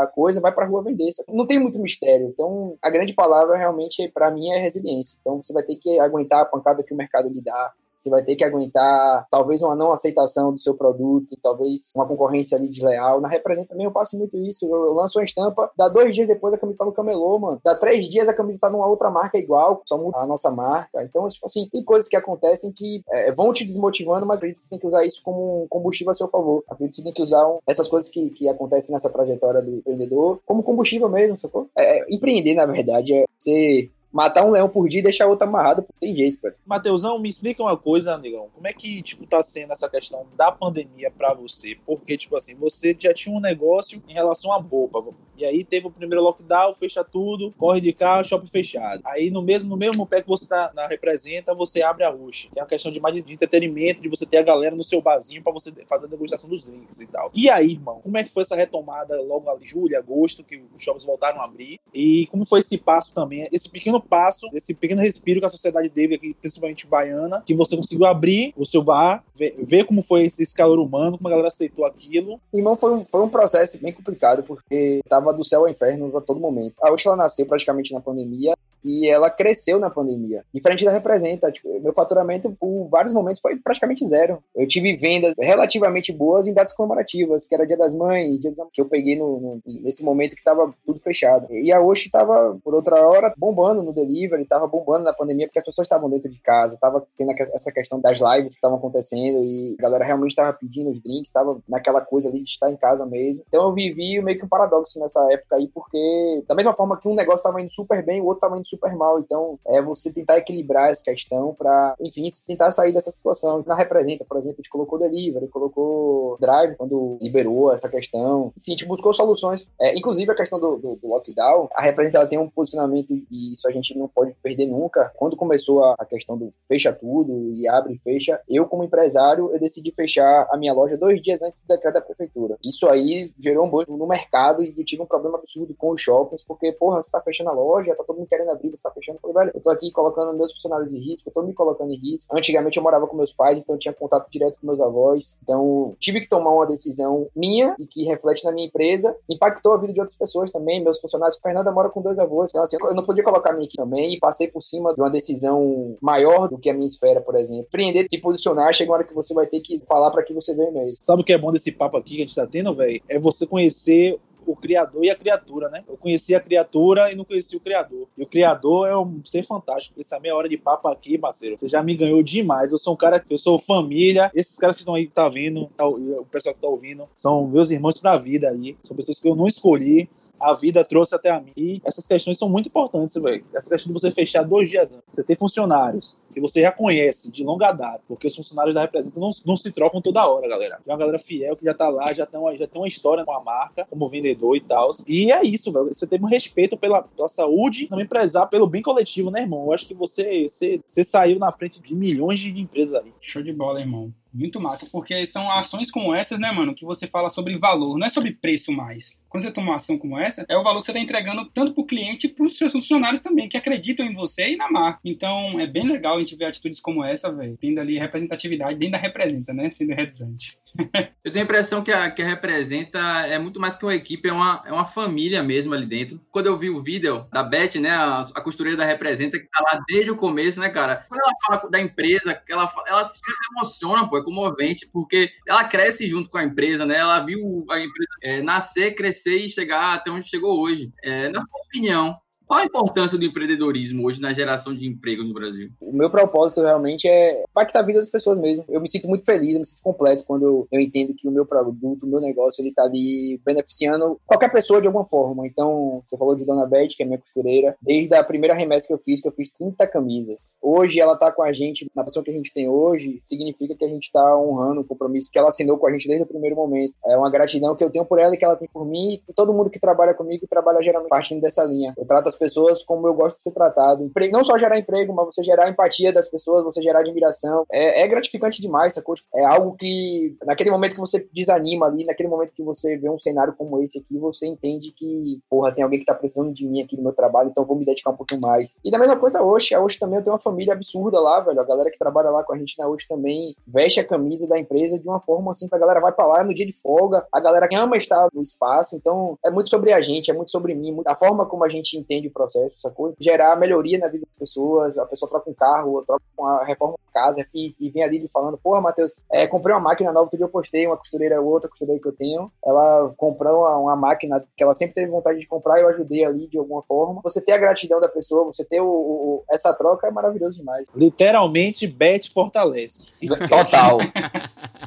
[0.02, 1.10] a coisa, vai pra rua vender.
[1.28, 2.28] Não tem muito mistério.
[2.28, 5.18] Então, a grande palavra realmente, para mim, é resiliência.
[5.22, 8.24] Então, você vai ter que aguentar a pancada que o mercado lhe dá, você vai
[8.24, 13.20] ter que aguentar talvez uma não aceitação do seu produto, talvez uma concorrência ali desleal.
[13.22, 14.66] Na Representa também eu passo muito isso.
[14.66, 17.62] Eu lanço uma estampa, dá dois dias depois a camisa tá no camelô, mano.
[17.64, 21.04] Dá três dias a camisa tá numa outra marca igual, só muda a nossa marca.
[21.04, 24.64] Então, tipo assim, tem coisas que acontecem que é, vão te desmotivando, mas acredito que
[24.66, 26.64] você tem que usar isso como um combustível a seu favor.
[26.70, 29.72] Acredito que você tem que usar um, essas coisas que, que acontecem nessa trajetória do
[29.72, 31.70] empreendedor como combustível mesmo, sacou?
[31.78, 35.48] É, é, empreender, na verdade, é você matar um leão por dia e deixar outro
[35.48, 36.56] amarrado, não tem jeito, velho.
[36.66, 38.50] Mateusão, me explica uma coisa, amigão.
[38.54, 41.78] Como é que, tipo, tá sendo essa questão da pandemia pra você?
[41.86, 45.04] Porque, tipo assim, você já tinha um negócio em relação à roupa.
[45.38, 49.02] E aí teve o primeiro lockdown, fecha tudo, corre de carro, shopping fechado.
[49.06, 52.50] Aí no mesmo, no mesmo pé que você tá, na representa, você abre a Rush,
[52.52, 55.02] que é uma questão de mais de entretenimento, de você ter a galera no seu
[55.02, 57.32] barzinho pra você fazer a degustação dos drinks e tal.
[57.34, 60.84] E aí, irmão, como é que foi essa retomada logo ali, julho, agosto, que os
[60.84, 61.80] shoppings voltaram a abrir?
[61.94, 65.90] E como foi esse passo também, esse pequeno passo, esse pequeno respiro que a sociedade
[65.90, 70.24] teve aqui, principalmente baiana, que você conseguiu abrir o seu bar, ver, ver como foi
[70.24, 72.40] esse calor humano, como a galera aceitou aquilo.
[72.54, 76.22] Irmão, foi um, foi um processo bem complicado, porque tava do céu ao inferno a
[76.22, 76.76] todo momento.
[76.82, 80.44] A Osh, ela nasceu praticamente na pandemia, e ela cresceu na pandemia.
[80.54, 84.42] Diferente da Representa, tipo, meu faturamento por vários momentos foi praticamente zero.
[84.56, 88.66] Eu tive vendas relativamente boas em datas comemorativas, que era Dia das Mães, Dia das...
[88.72, 91.54] que eu peguei no, no, nesse momento que tava tudo fechado.
[91.54, 95.60] E a Oshi tava, por outra hora, bombando no delivery, tava bombando na pandemia, porque
[95.60, 99.44] as pessoas estavam dentro de casa, tava tendo essa questão das lives que estavam acontecendo
[99.44, 102.78] e a galera realmente tava pedindo os drinks, tava naquela coisa ali de estar em
[102.78, 103.44] casa mesmo.
[103.48, 107.08] Então eu vivi meio que um paradoxo nessa época aí, porque da mesma forma que
[107.08, 109.20] um negócio tava indo super bem, o outro tava indo super mal.
[109.20, 113.64] Então, é você tentar equilibrar essa questão para, enfim, tentar sair dessa situação.
[113.66, 118.52] Na Representa, por exemplo, a gente colocou delivery, colocou drive quando liberou essa questão.
[118.58, 119.68] Enfim, a gente buscou soluções.
[119.80, 123.54] É, inclusive, a questão do, do, do lockdown, a Representa ela tem um posicionamento e
[123.54, 125.12] isso a gente não pode perder nunca.
[125.16, 129.52] Quando começou a, a questão do fecha tudo e abre e fecha, eu, como empresário,
[129.52, 132.58] eu decidi fechar a minha loja dois dias antes do decreto da prefeitura.
[132.64, 136.02] Isso aí gerou um boost no mercado e eu tive um problema absurdo com os
[136.02, 138.92] shoppings, porque, porra, você tá fechando a loja, tá todo mundo querendo abrir, você tá
[138.92, 139.18] fechando.
[139.18, 141.92] Eu falei, velho, eu tô aqui colocando meus funcionários em risco, eu tô me colocando
[141.92, 142.36] em risco.
[142.36, 145.36] Antigamente eu morava com meus pais, então eu tinha contato direto com meus avós.
[145.44, 149.16] Então tive que tomar uma decisão minha e que reflete na minha empresa.
[149.30, 151.40] Impactou a vida de outras pessoas também, meus funcionários.
[151.42, 152.50] Fernanda mora com dois avós.
[152.50, 155.10] Então, assim, eu não podia colocar minha aqui também e passei por cima de uma
[155.10, 157.66] decisão maior do que a minha esfera, por exemplo.
[157.68, 160.54] Empreender, se posicionar, chega uma hora que você vai ter que falar para que você
[160.54, 160.96] veio mesmo.
[161.00, 163.02] Sabe o que é bom desse papo aqui que a gente tá tendo, velho?
[163.08, 165.84] É você conhecer o criador e a criatura, né?
[165.88, 168.08] Eu conheci a criatura e não conheci o criador.
[168.18, 170.00] E o criador é um ser fantástico.
[170.00, 172.72] Essa meia hora de papo aqui, parceiro, você já me ganhou demais.
[172.72, 174.32] Eu sou um cara que eu sou família.
[174.34, 177.70] Esses caras que estão aí, tá vindo, tá, o pessoal que tá ouvindo, são meus
[177.70, 178.78] irmãos pra vida aí.
[178.84, 181.52] São pessoas que eu não escolhi a vida trouxe até a mim.
[181.58, 183.44] E essas questões são muito importantes, velho.
[183.54, 187.32] Essa questão de você fechar dois dias antes, você ter funcionários que você já conhece
[187.32, 190.80] de longa data, porque os funcionários da Representa não, não se trocam toda hora, galera.
[190.86, 193.26] É uma galera fiel que já tá lá, já tem uma, já tem uma história
[193.26, 194.92] com a marca, como vendedor e tal.
[195.08, 195.88] E é isso, velho.
[195.88, 199.66] Você teve um respeito pela, pela saúde, também prezar pelo bem coletivo, né, irmão?
[199.66, 203.12] Eu acho que você, você, você saiu na frente de milhões de empresas aí.
[203.20, 204.14] Show de bola, irmão.
[204.34, 208.06] Muito massa, porque são ações como essas, né, mano, que você fala sobre valor, não
[208.06, 209.20] é sobre preço mais.
[209.30, 211.74] Quando você toma uma ação como essa, é o valor que você está entregando tanto
[211.74, 214.70] para o cliente e para os seus funcionários também, que acreditam em você e na
[214.70, 215.00] marca.
[215.04, 218.98] Então, é bem legal gente ver atitudes como essa, velho, tendo ali representatividade, dentro da
[218.98, 220.58] representa, né, sendo redundante.
[221.24, 224.30] Eu tenho a impressão que a, que a representa é muito mais que uma equipe,
[224.30, 226.22] é uma, é uma família mesmo ali dentro.
[226.32, 229.60] Quando eu vi o vídeo da Beth, né, a, a costureira da representa, que tá
[229.62, 231.06] lá desde o começo, né, cara?
[231.10, 233.20] Quando ela fala da empresa, ela, ela se
[233.52, 236.96] emociona, pô, é comovente, porque ela cresce junto com a empresa, né?
[236.96, 240.94] Ela viu a empresa é, nascer, crescer e chegar até onde chegou hoje.
[241.04, 245.34] É, na sua opinião, qual a importância do empreendedorismo hoje na geração de emprego no
[245.34, 245.70] Brasil?
[245.82, 248.64] O meu propósito realmente é impactar a vida das pessoas mesmo.
[248.70, 251.46] Eu me sinto muito feliz, eu me sinto completo quando eu entendo que o meu
[251.46, 255.46] produto, o meu negócio, ele tá ali beneficiando qualquer pessoa de alguma forma.
[255.46, 257.76] Então, você falou de Dona Beth, que é minha costureira.
[257.82, 260.56] Desde a primeira remessa que eu fiz, que eu fiz 30 camisas.
[260.62, 263.84] Hoje ela tá com a gente, na pessoa que a gente tem hoje, significa que
[263.84, 266.56] a gente tá honrando o compromisso que ela assinou com a gente desde o primeiro
[266.56, 266.94] momento.
[267.06, 269.22] É uma gratidão que eu tenho por ela e que ela tem por mim.
[269.28, 271.94] E todo mundo que trabalha comigo trabalha geralmente partindo dessa linha.
[271.98, 274.12] Eu trato as pessoas como eu gosto de ser tratado.
[274.32, 277.66] Não só gerar emprego, mas você gerar empatia das pessoas, você gerar admiração.
[277.72, 279.16] É, é gratificante demais, sacou?
[279.16, 283.10] Tipo, é algo que, naquele momento que você desanima ali, naquele momento que você vê
[283.10, 286.68] um cenário como esse aqui, você entende que, porra, tem alguém que tá precisando de
[286.68, 288.76] mim aqui no meu trabalho, então vou me dedicar um pouquinho mais.
[288.84, 291.60] E da mesma coisa hoje, a hoje também eu tenho uma família absurda lá, velho.
[291.60, 294.58] A galera que trabalha lá com a gente na hoje também veste a camisa da
[294.58, 297.26] empresa de uma forma assim que a galera vai pra lá no dia de folga,
[297.32, 300.52] a galera que ama estar no espaço, então é muito sobre a gente, é muito
[300.52, 303.14] sobre mim, a forma como a gente entende o processo, sacou?
[303.20, 307.14] Gerar melhoria na vida das pessoas, a pessoa troca um carro, troca uma reforma de
[307.14, 310.46] casa e, e vem ali falando, porra, Matheus, é, comprei uma máquina nova, outro dia
[310.46, 314.64] eu postei, uma costureira, outra costureira que eu tenho, ela comprou uma, uma, máquina que
[314.64, 317.22] ela sempre teve vontade de comprar e eu ajudei ali de alguma forma.
[317.24, 320.88] Você ter a gratidão da pessoa, você ter o, o essa troca é maravilhoso demais.
[320.96, 323.08] Literalmente, Bet fortalece.
[323.50, 323.98] Total.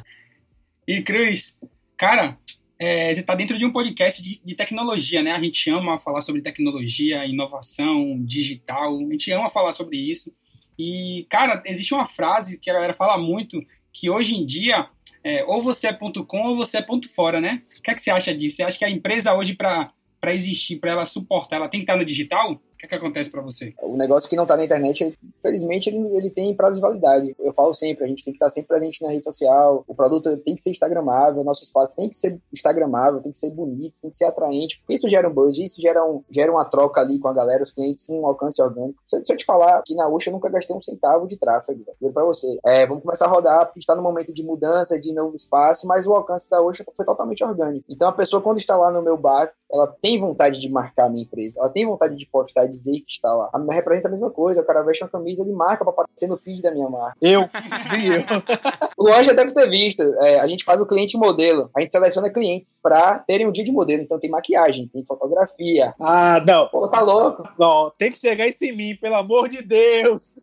[0.87, 1.57] e, Cris,
[1.97, 2.37] cara,
[2.83, 5.33] é, você está dentro de um podcast de, de, tecnologia, né?
[5.33, 10.35] A gente ama falar sobre tecnologia, inovação, digital, a gente ama falar sobre isso.
[10.79, 13.63] E, cara, existe uma frase que a galera fala muito,
[13.93, 14.89] que hoje em dia,
[15.23, 17.61] é, ou você é ponto com ou você é ponto fora, né?
[17.77, 18.55] O que, é que você acha disso?
[18.55, 19.93] Você acha que a empresa hoje, para
[20.29, 22.59] existir, para ela suportar, ela tem que estar no digital?
[22.81, 23.73] Que, que acontece para você?
[23.81, 27.35] O negócio que não tá na internet, ele, felizmente, ele, ele tem prazo de validade.
[27.39, 30.35] Eu falo sempre, a gente tem que estar sempre presente na rede social, o produto
[30.37, 34.09] tem que ser instagramável, nosso espaço tem que ser instagramável, tem que ser bonito, tem
[34.09, 37.19] que ser atraente, porque isso gera um buzz, isso gera, um, gera uma troca ali
[37.19, 39.01] com a galera, os clientes, um alcance orgânico.
[39.07, 41.83] Se, se eu te falar que na Uxa eu nunca gastei um centavo de tráfego,
[42.01, 42.57] juro pra você.
[42.65, 46.07] É, vamos começar a rodar, porque está no momento de mudança, de novo espaço, mas
[46.07, 47.85] o alcance da Uxa foi totalmente orgânico.
[47.89, 51.09] Então a pessoa, quando está lá no meu bar, ela tem vontade de marcar a
[51.09, 53.49] minha empresa, ela tem vontade de postar dizer que está lá.
[53.53, 56.27] A minha representa a mesma coisa, o cara veste uma camisa de marca para aparecer
[56.27, 57.17] no feed da minha marca.
[57.21, 57.41] Eu,
[58.01, 58.21] eu.
[58.97, 61.91] o Luan já deve ter visto, é, a gente faz o cliente modelo, a gente
[61.91, 65.93] seleciona clientes para terem um dia de modelo, então tem maquiagem, tem fotografia.
[65.99, 66.67] Ah, não.
[66.69, 67.43] Pô, tá louco?
[67.59, 70.39] Não, tem que chegar isso em mim, pelo amor de Deus.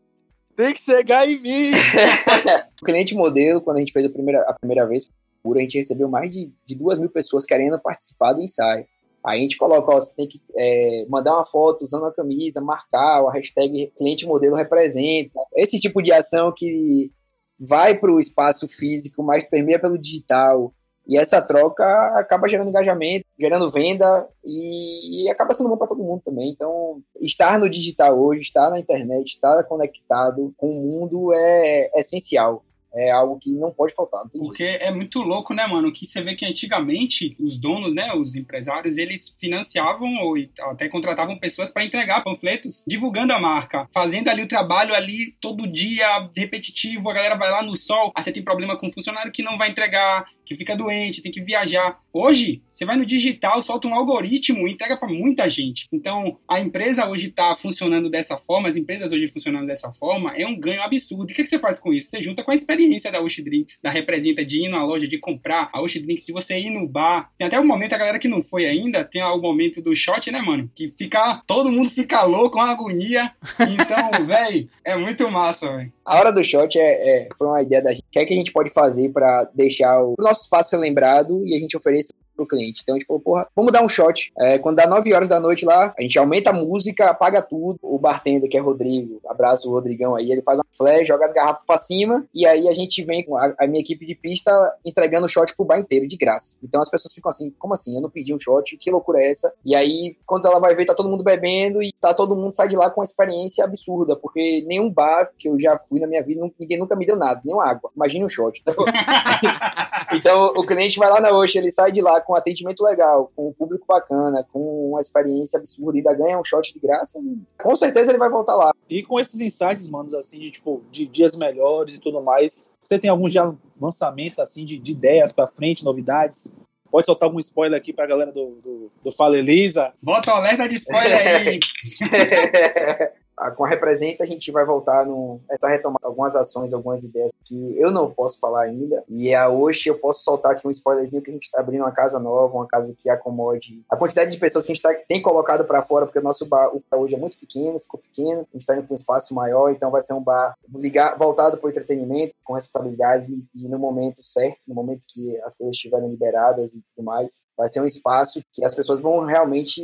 [0.54, 1.70] Tem que chegar em mim.
[2.82, 5.06] o cliente modelo, quando a gente fez a primeira, a primeira vez,
[5.46, 8.84] a gente recebeu mais de, de duas mil pessoas querendo participar do ensaio.
[9.24, 12.60] Aí a gente coloca, ó, você tem que é, mandar uma foto usando a camisa,
[12.60, 15.38] marcar, a hashtag cliente modelo representa.
[15.56, 17.12] Esse tipo de ação que
[17.58, 20.72] vai para o espaço físico, mas permeia pelo digital.
[21.06, 21.84] E essa troca
[22.18, 26.50] acaba gerando engajamento, gerando venda e, e acaba sendo bom para todo mundo também.
[26.50, 32.00] Então, estar no digital hoje, estar na internet, estar conectado com o mundo é, é
[32.00, 32.62] essencial
[32.98, 34.22] é algo que não pode faltar.
[34.24, 34.82] Não Porque jeito.
[34.82, 35.92] é muito louco, né, mano?
[35.92, 40.34] Que você vê que antigamente os donos, né, os empresários, eles financiavam ou
[40.70, 45.70] até contratavam pessoas para entregar panfletos divulgando a marca, fazendo ali o trabalho ali todo
[45.70, 49.32] dia repetitivo, a galera vai lá no sol, aí você tem problema com o funcionário
[49.32, 51.98] que não vai entregar, que fica doente, tem que viajar.
[52.10, 55.86] Hoje, você vai no digital, solta um algoritmo e entrega para muita gente.
[55.92, 60.46] Então, a empresa hoje está funcionando dessa forma, as empresas hoje funcionando dessa forma, é
[60.46, 61.30] um ganho absurdo.
[61.30, 62.08] E o que, que você faz com isso?
[62.08, 65.18] Você junta com a experiência da Osh Drinks, da representa de ir na loja, de
[65.18, 67.30] comprar a Osh Drinks, de você ir no bar.
[67.36, 70.30] Tem até o momento, a galera que não foi ainda, tem o momento do shot,
[70.30, 70.70] né, mano?
[70.74, 73.32] Que fica, todo mundo fica louco, uma agonia.
[73.60, 75.92] Então, velho, é muito massa, velho.
[76.08, 78.00] A hora do shot é, é, foi uma ideia da gente.
[78.00, 81.44] O que é que a gente pode fazer para deixar o nosso espaço ser lembrado
[81.46, 82.80] e a gente oferecer pro cliente.
[82.82, 84.32] Então a gente falou, porra, vamos dar um shot.
[84.38, 87.78] É, quando dá 9 horas da noite lá, a gente aumenta a música, apaga tudo.
[87.82, 91.32] O bartender, que é Rodrigo, abraço o Rodrigão aí, ele faz uma flash, joga as
[91.32, 94.50] garrafas pra cima e aí a gente vem com a, a, minha equipe de pista
[94.84, 96.56] entregando o shot pro bar inteiro, de graça.
[96.62, 97.94] Então as pessoas ficam assim, como assim?
[97.96, 99.52] Eu não pedi um shot, que loucura é essa?
[99.64, 102.68] E aí, quando ela vai ver, tá todo mundo bebendo e tá todo mundo sai
[102.68, 106.22] de lá com uma experiência absurda, porque nenhum bar que eu já fui na minha
[106.22, 107.90] vida, ninguém nunca me deu nada, nem água.
[107.96, 108.60] Imagine um shot.
[108.60, 108.74] Então,
[110.14, 113.48] então o cliente vai lá na Oxa, ele sai de lá com atendimento legal, com
[113.48, 117.18] um público bacana, com uma experiência absurda, ainda ganha um shot de graça,
[117.58, 118.74] com certeza ele vai voltar lá.
[118.86, 122.98] E com esses insights, manos, assim, de, tipo, de dias melhores e tudo mais, você
[122.98, 126.54] tem algum já lançamento, assim, de, de ideias para frente, novidades?
[126.90, 129.94] Pode soltar algum spoiler aqui pra galera do, do, do Fala Elisa?
[130.02, 131.60] Bota o alerta de spoiler aí!
[133.56, 137.78] com a Representa, a gente vai voltar no, essa retomar algumas ações, algumas ideias que
[137.78, 139.02] eu não posso falar ainda.
[139.08, 141.92] E a hoje eu posso soltar aqui um spoilerzinho que a gente está abrindo uma
[141.92, 145.22] casa nova, uma casa que acomode a quantidade de pessoas que a gente tá, tem
[145.22, 148.52] colocado para fora, porque o nosso bar o hoje é muito pequeno, ficou pequeno, a
[148.52, 151.66] gente está indo para um espaço maior, então vai ser um bar ligar, voltado para
[151.66, 156.74] o entretenimento, com responsabilidade e no momento certo, no momento que as coisas estiverem liberadas
[156.74, 159.82] e tudo mais, vai ser um espaço que as pessoas vão realmente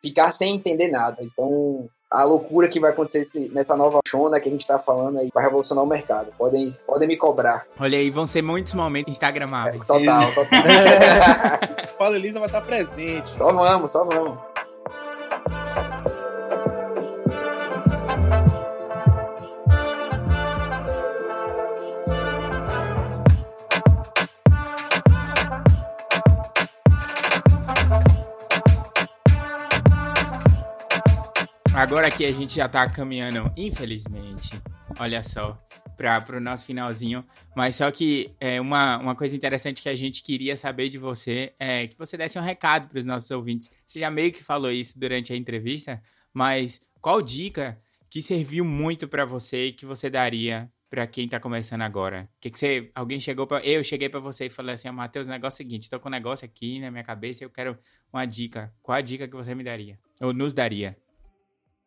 [0.00, 1.22] ficar sem entender nada.
[1.22, 5.30] Então, a loucura que vai acontecer nessa nova chona que a gente tá falando aí
[5.32, 6.28] vai revolucionar o mercado.
[6.36, 7.66] Podem, podem me cobrar.
[7.80, 9.82] Olha aí, vão ser muitos momentos instagramáveis.
[9.82, 10.62] É, total, total.
[11.96, 13.36] Fala Elisa vai estar presente.
[13.36, 14.38] Só vamos, só vamos.
[31.74, 34.60] Agora que a gente já tá caminhando, infelizmente,
[35.00, 35.58] olha só,
[35.96, 37.24] para o nosso finalzinho.
[37.56, 41.54] Mas só que é, uma, uma coisa interessante que a gente queria saber de você
[41.58, 43.70] é que você desse um recado para os nossos ouvintes.
[43.86, 47.80] Você já meio que falou isso durante a entrevista, mas qual dica
[48.10, 52.28] que serviu muito para você e que você daria para quem tá começando agora?
[52.38, 55.30] Que que você, alguém chegou para eu cheguei para você e falei assim, Matheus, o
[55.30, 57.78] negócio é o seguinte, tô com um negócio aqui na minha cabeça, eu quero
[58.12, 58.72] uma dica.
[58.82, 59.98] Qual a dica que você me daria?
[60.20, 60.96] Ou nos daria?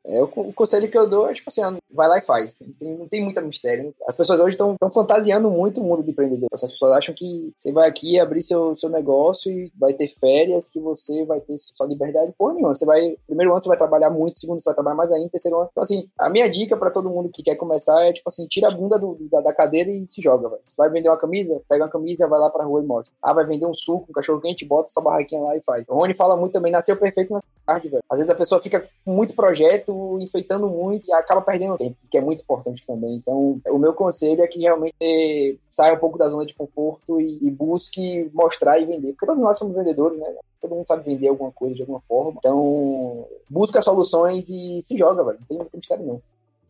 [0.07, 2.59] É, o, conselho que eu dou é, tipo assim, vai lá e faz.
[2.61, 3.93] Não tem, não tem muita mistério.
[4.07, 6.47] As pessoas hoje estão fantasiando muito o mundo do empreendedor.
[6.51, 10.69] As pessoas acham que você vai aqui abrir seu, seu negócio e vai ter férias,
[10.69, 12.33] que você vai ter sua liberdade.
[12.37, 12.73] Porra nenhuma.
[12.73, 15.57] Você vai, primeiro ano você vai trabalhar muito, segundo você vai trabalhar mais ainda, terceiro
[15.57, 15.69] ano.
[15.71, 18.67] Então, assim, a minha dica para todo mundo que quer começar é, tipo assim, tira
[18.67, 20.61] a bunda do, da, da, cadeira e se joga, velho.
[20.65, 23.15] Você vai vender uma camisa, pega uma camisa, vai lá pra rua e mostra.
[23.21, 25.85] Ah, vai vender um suco, um cachorro quente, bota sua barraquinha lá e faz.
[25.87, 28.03] O Rony fala muito também, nasceu perfeito na tarde, velho.
[28.09, 32.17] Às vezes a pessoa fica com muito projeto, enfeitando muito e acaba perdendo tempo, que
[32.17, 33.15] é muito importante também.
[33.15, 37.39] Então, o meu conselho é que realmente saia um pouco da zona de conforto e,
[37.41, 39.13] e busque mostrar e vender.
[39.13, 40.35] Porque todos nós somos vendedores, né?
[40.61, 42.35] Todo mundo sabe vender alguma coisa de alguma forma.
[42.39, 45.39] Então, busca soluções e se joga, velho.
[45.39, 46.21] Não tem, tem mistério, não.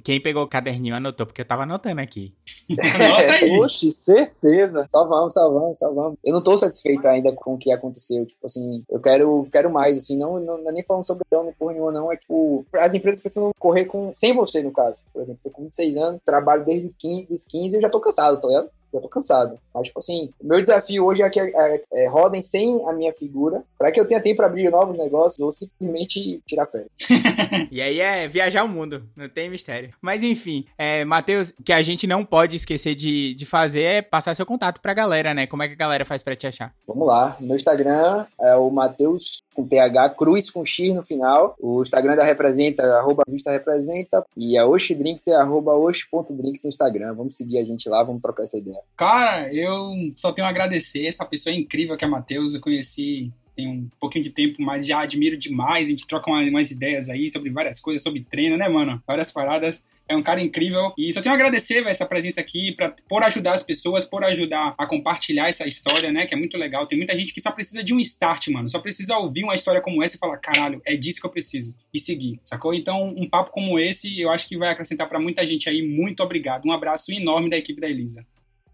[0.06, 2.32] Quem pegou o caderninho anotou, porque eu tava anotando aqui.
[2.70, 3.60] Anota aí.
[3.60, 4.86] Oxe, certeza.
[4.88, 6.20] Só vamos, só vamos, só vamos.
[6.24, 8.24] Eu não tô satisfeito ainda com o que aconteceu.
[8.24, 11.54] Tipo assim, eu quero, quero mais, assim, não, não, não é nem falando sobre nem
[11.54, 12.12] porra nenhuma, não.
[12.12, 14.14] É que tipo, as empresas precisam correr com.
[14.16, 15.02] Sem você, no caso.
[15.12, 18.00] Por exemplo, eu com 26 anos, trabalho desde 15, os 15 e eu já tô
[18.00, 18.70] cansado, tá ligado?
[18.98, 19.58] Eu tô cansado.
[19.74, 23.14] Mas, tipo assim, o meu desafio hoje é que é, é, rodem sem a minha
[23.14, 26.90] figura, para que eu tenha tempo para abrir novos negócios ou simplesmente tirar férias.
[27.72, 29.94] e aí é viajar o mundo, não tem mistério.
[30.02, 34.36] Mas enfim, é, Matheus, que a gente não pode esquecer de, de fazer é passar
[34.36, 35.48] seu contato pra galera, né?
[35.48, 36.74] Como é que a galera faz para te achar?
[36.88, 41.56] Vamos lá, meu Instagram é o Matheus com TH, Cruz com X no final.
[41.60, 44.24] O Instagram da Representa, arroba Vista Representa.
[44.36, 47.14] E a Oxi Drinks é arroba Oxi.drinks no Instagram.
[47.16, 48.80] Vamos seguir a gente lá, vamos trocar essa ideia.
[48.98, 51.08] Cara, eu só tenho a agradecer.
[51.08, 52.54] Essa pessoa é incrível que é Matheus.
[52.54, 55.88] Eu conheci tem um pouquinho de tempo, mas já admiro demais.
[55.88, 59.02] A gente troca umas, umas ideias aí sobre várias coisas, sobre treino, né, mano?
[59.08, 60.94] Várias paradas é um cara incrível.
[60.98, 64.24] E só tenho a agradecer véio, essa presença aqui pra, por ajudar as pessoas, por
[64.24, 66.26] ajudar a compartilhar essa história, né?
[66.26, 66.86] Que é muito legal.
[66.86, 68.70] Tem muita gente que só precisa de um start, mano.
[68.70, 71.76] Só precisa ouvir uma história como essa e falar, caralho, é disso que eu preciso.
[71.94, 72.74] E seguir, sacou?
[72.74, 75.82] Então, um papo como esse, eu acho que vai acrescentar para muita gente aí.
[75.82, 76.66] Muito obrigado.
[76.66, 78.26] Um abraço enorme da equipe da Elisa.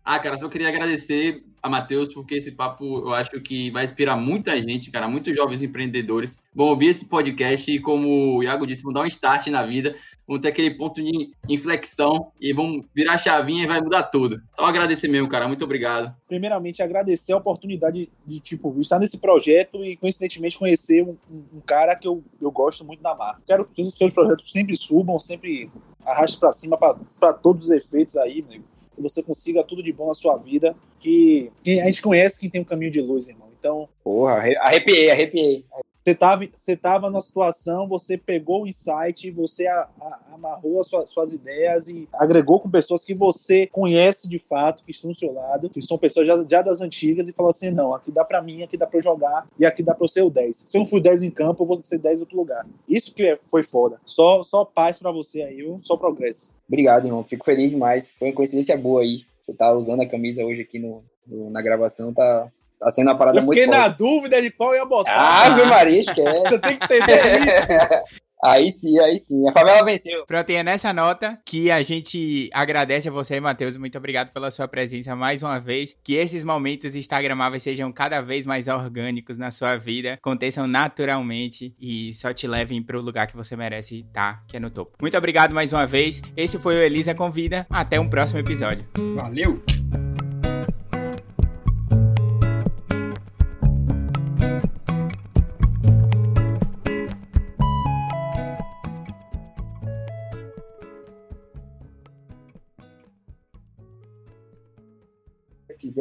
[0.04, 4.18] Ah, cara, só queria agradecer a Matheus, porque esse papo eu acho que vai inspirar
[4.18, 8.84] muita gente, cara, muitos jovens empreendedores vão ouvir esse podcast e, como o Iago disse,
[8.84, 9.96] vão dar um start na vida,
[10.28, 14.42] vão ter aquele ponto de inflexão e vão virar chavinha e vai mudar tudo.
[14.56, 16.16] Só agradecer mesmo, cara, muito obrigado.
[16.28, 21.96] Primeiramente, agradecer a oportunidade de, tipo, estar nesse projeto e, coincidentemente, conhecer um, um cara
[21.96, 23.44] que eu, eu gosto muito da marca.
[23.46, 25.70] Quero que os seus projetos sempre subam, sempre
[26.04, 28.71] arraste para cima para todos os efeitos aí, amigo
[29.02, 32.62] que você consiga tudo de bom na sua vida, que, a gente conhece quem tem
[32.62, 33.50] um caminho de luz, irmão.
[33.60, 33.88] Então.
[34.04, 35.66] Porra, arrepiei, arrepiei.
[36.04, 40.88] Você estava você tava numa situação, você pegou o insight, você a, a, amarrou as
[40.88, 45.16] suas, suas, ideias e agregou com pessoas que você conhece de fato, que estão do
[45.16, 48.26] seu lado, que são pessoas já, já das antigas e falou assim: não, aqui dá
[48.26, 50.56] para mim, aqui dá para eu jogar e aqui dá para eu ser o 10.
[50.56, 52.66] Se eu não fui 10 em campo, eu vou ser 10 em outro lugar.
[52.90, 54.02] Isso que é, foi foda.
[54.04, 56.50] Só, só paz para você aí, só progresso.
[56.72, 57.22] Obrigado, irmão.
[57.26, 58.10] Fico feliz demais.
[58.18, 59.26] Foi uma coincidência boa aí.
[59.38, 62.48] Você tá usando a camisa hoje aqui no, no na gravação, tá,
[62.80, 65.12] tá sendo uma parada muito Eu fiquei na dúvida de qual ia botar.
[65.12, 66.40] Ah, Maria, esquece.
[66.48, 68.22] Você tem que entender isso.
[68.44, 69.48] Aí sim, aí sim.
[69.48, 70.26] A favela venceu.
[70.26, 73.78] Pronto, e é nessa nota que a gente agradece a você, Matheus.
[73.78, 75.96] Muito obrigado pela sua presença mais uma vez.
[76.04, 82.14] Que esses momentos instagramáveis sejam cada vez mais orgânicos na sua vida, aconteçam naturalmente e
[82.14, 84.98] só te levem para o lugar que você merece estar, que é no topo.
[85.02, 86.22] Muito obrigado mais uma vez.
[86.36, 87.68] Esse foi o Elisa Convida.
[87.70, 88.86] Até um próximo episódio.
[89.16, 89.81] Valeu!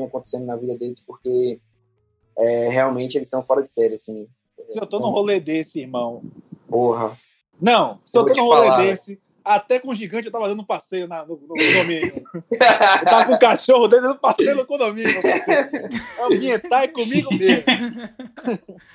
[0.01, 1.61] Vem acontecendo na vida deles, porque
[2.38, 4.26] é, realmente eles são fora de série, assim.
[4.68, 5.01] Se eu tô são...
[5.01, 6.22] num rolê desse, irmão.
[6.68, 7.18] Porra.
[7.61, 10.48] Não, se eu, eu tô num rolê falar, desse, até com o gigante eu tava
[10.48, 12.24] dando passeio na, no, no condomínio.
[12.53, 15.12] eu tava com o cachorro dando passeio no condomínio.
[16.20, 17.64] O ambientar é comigo mesmo.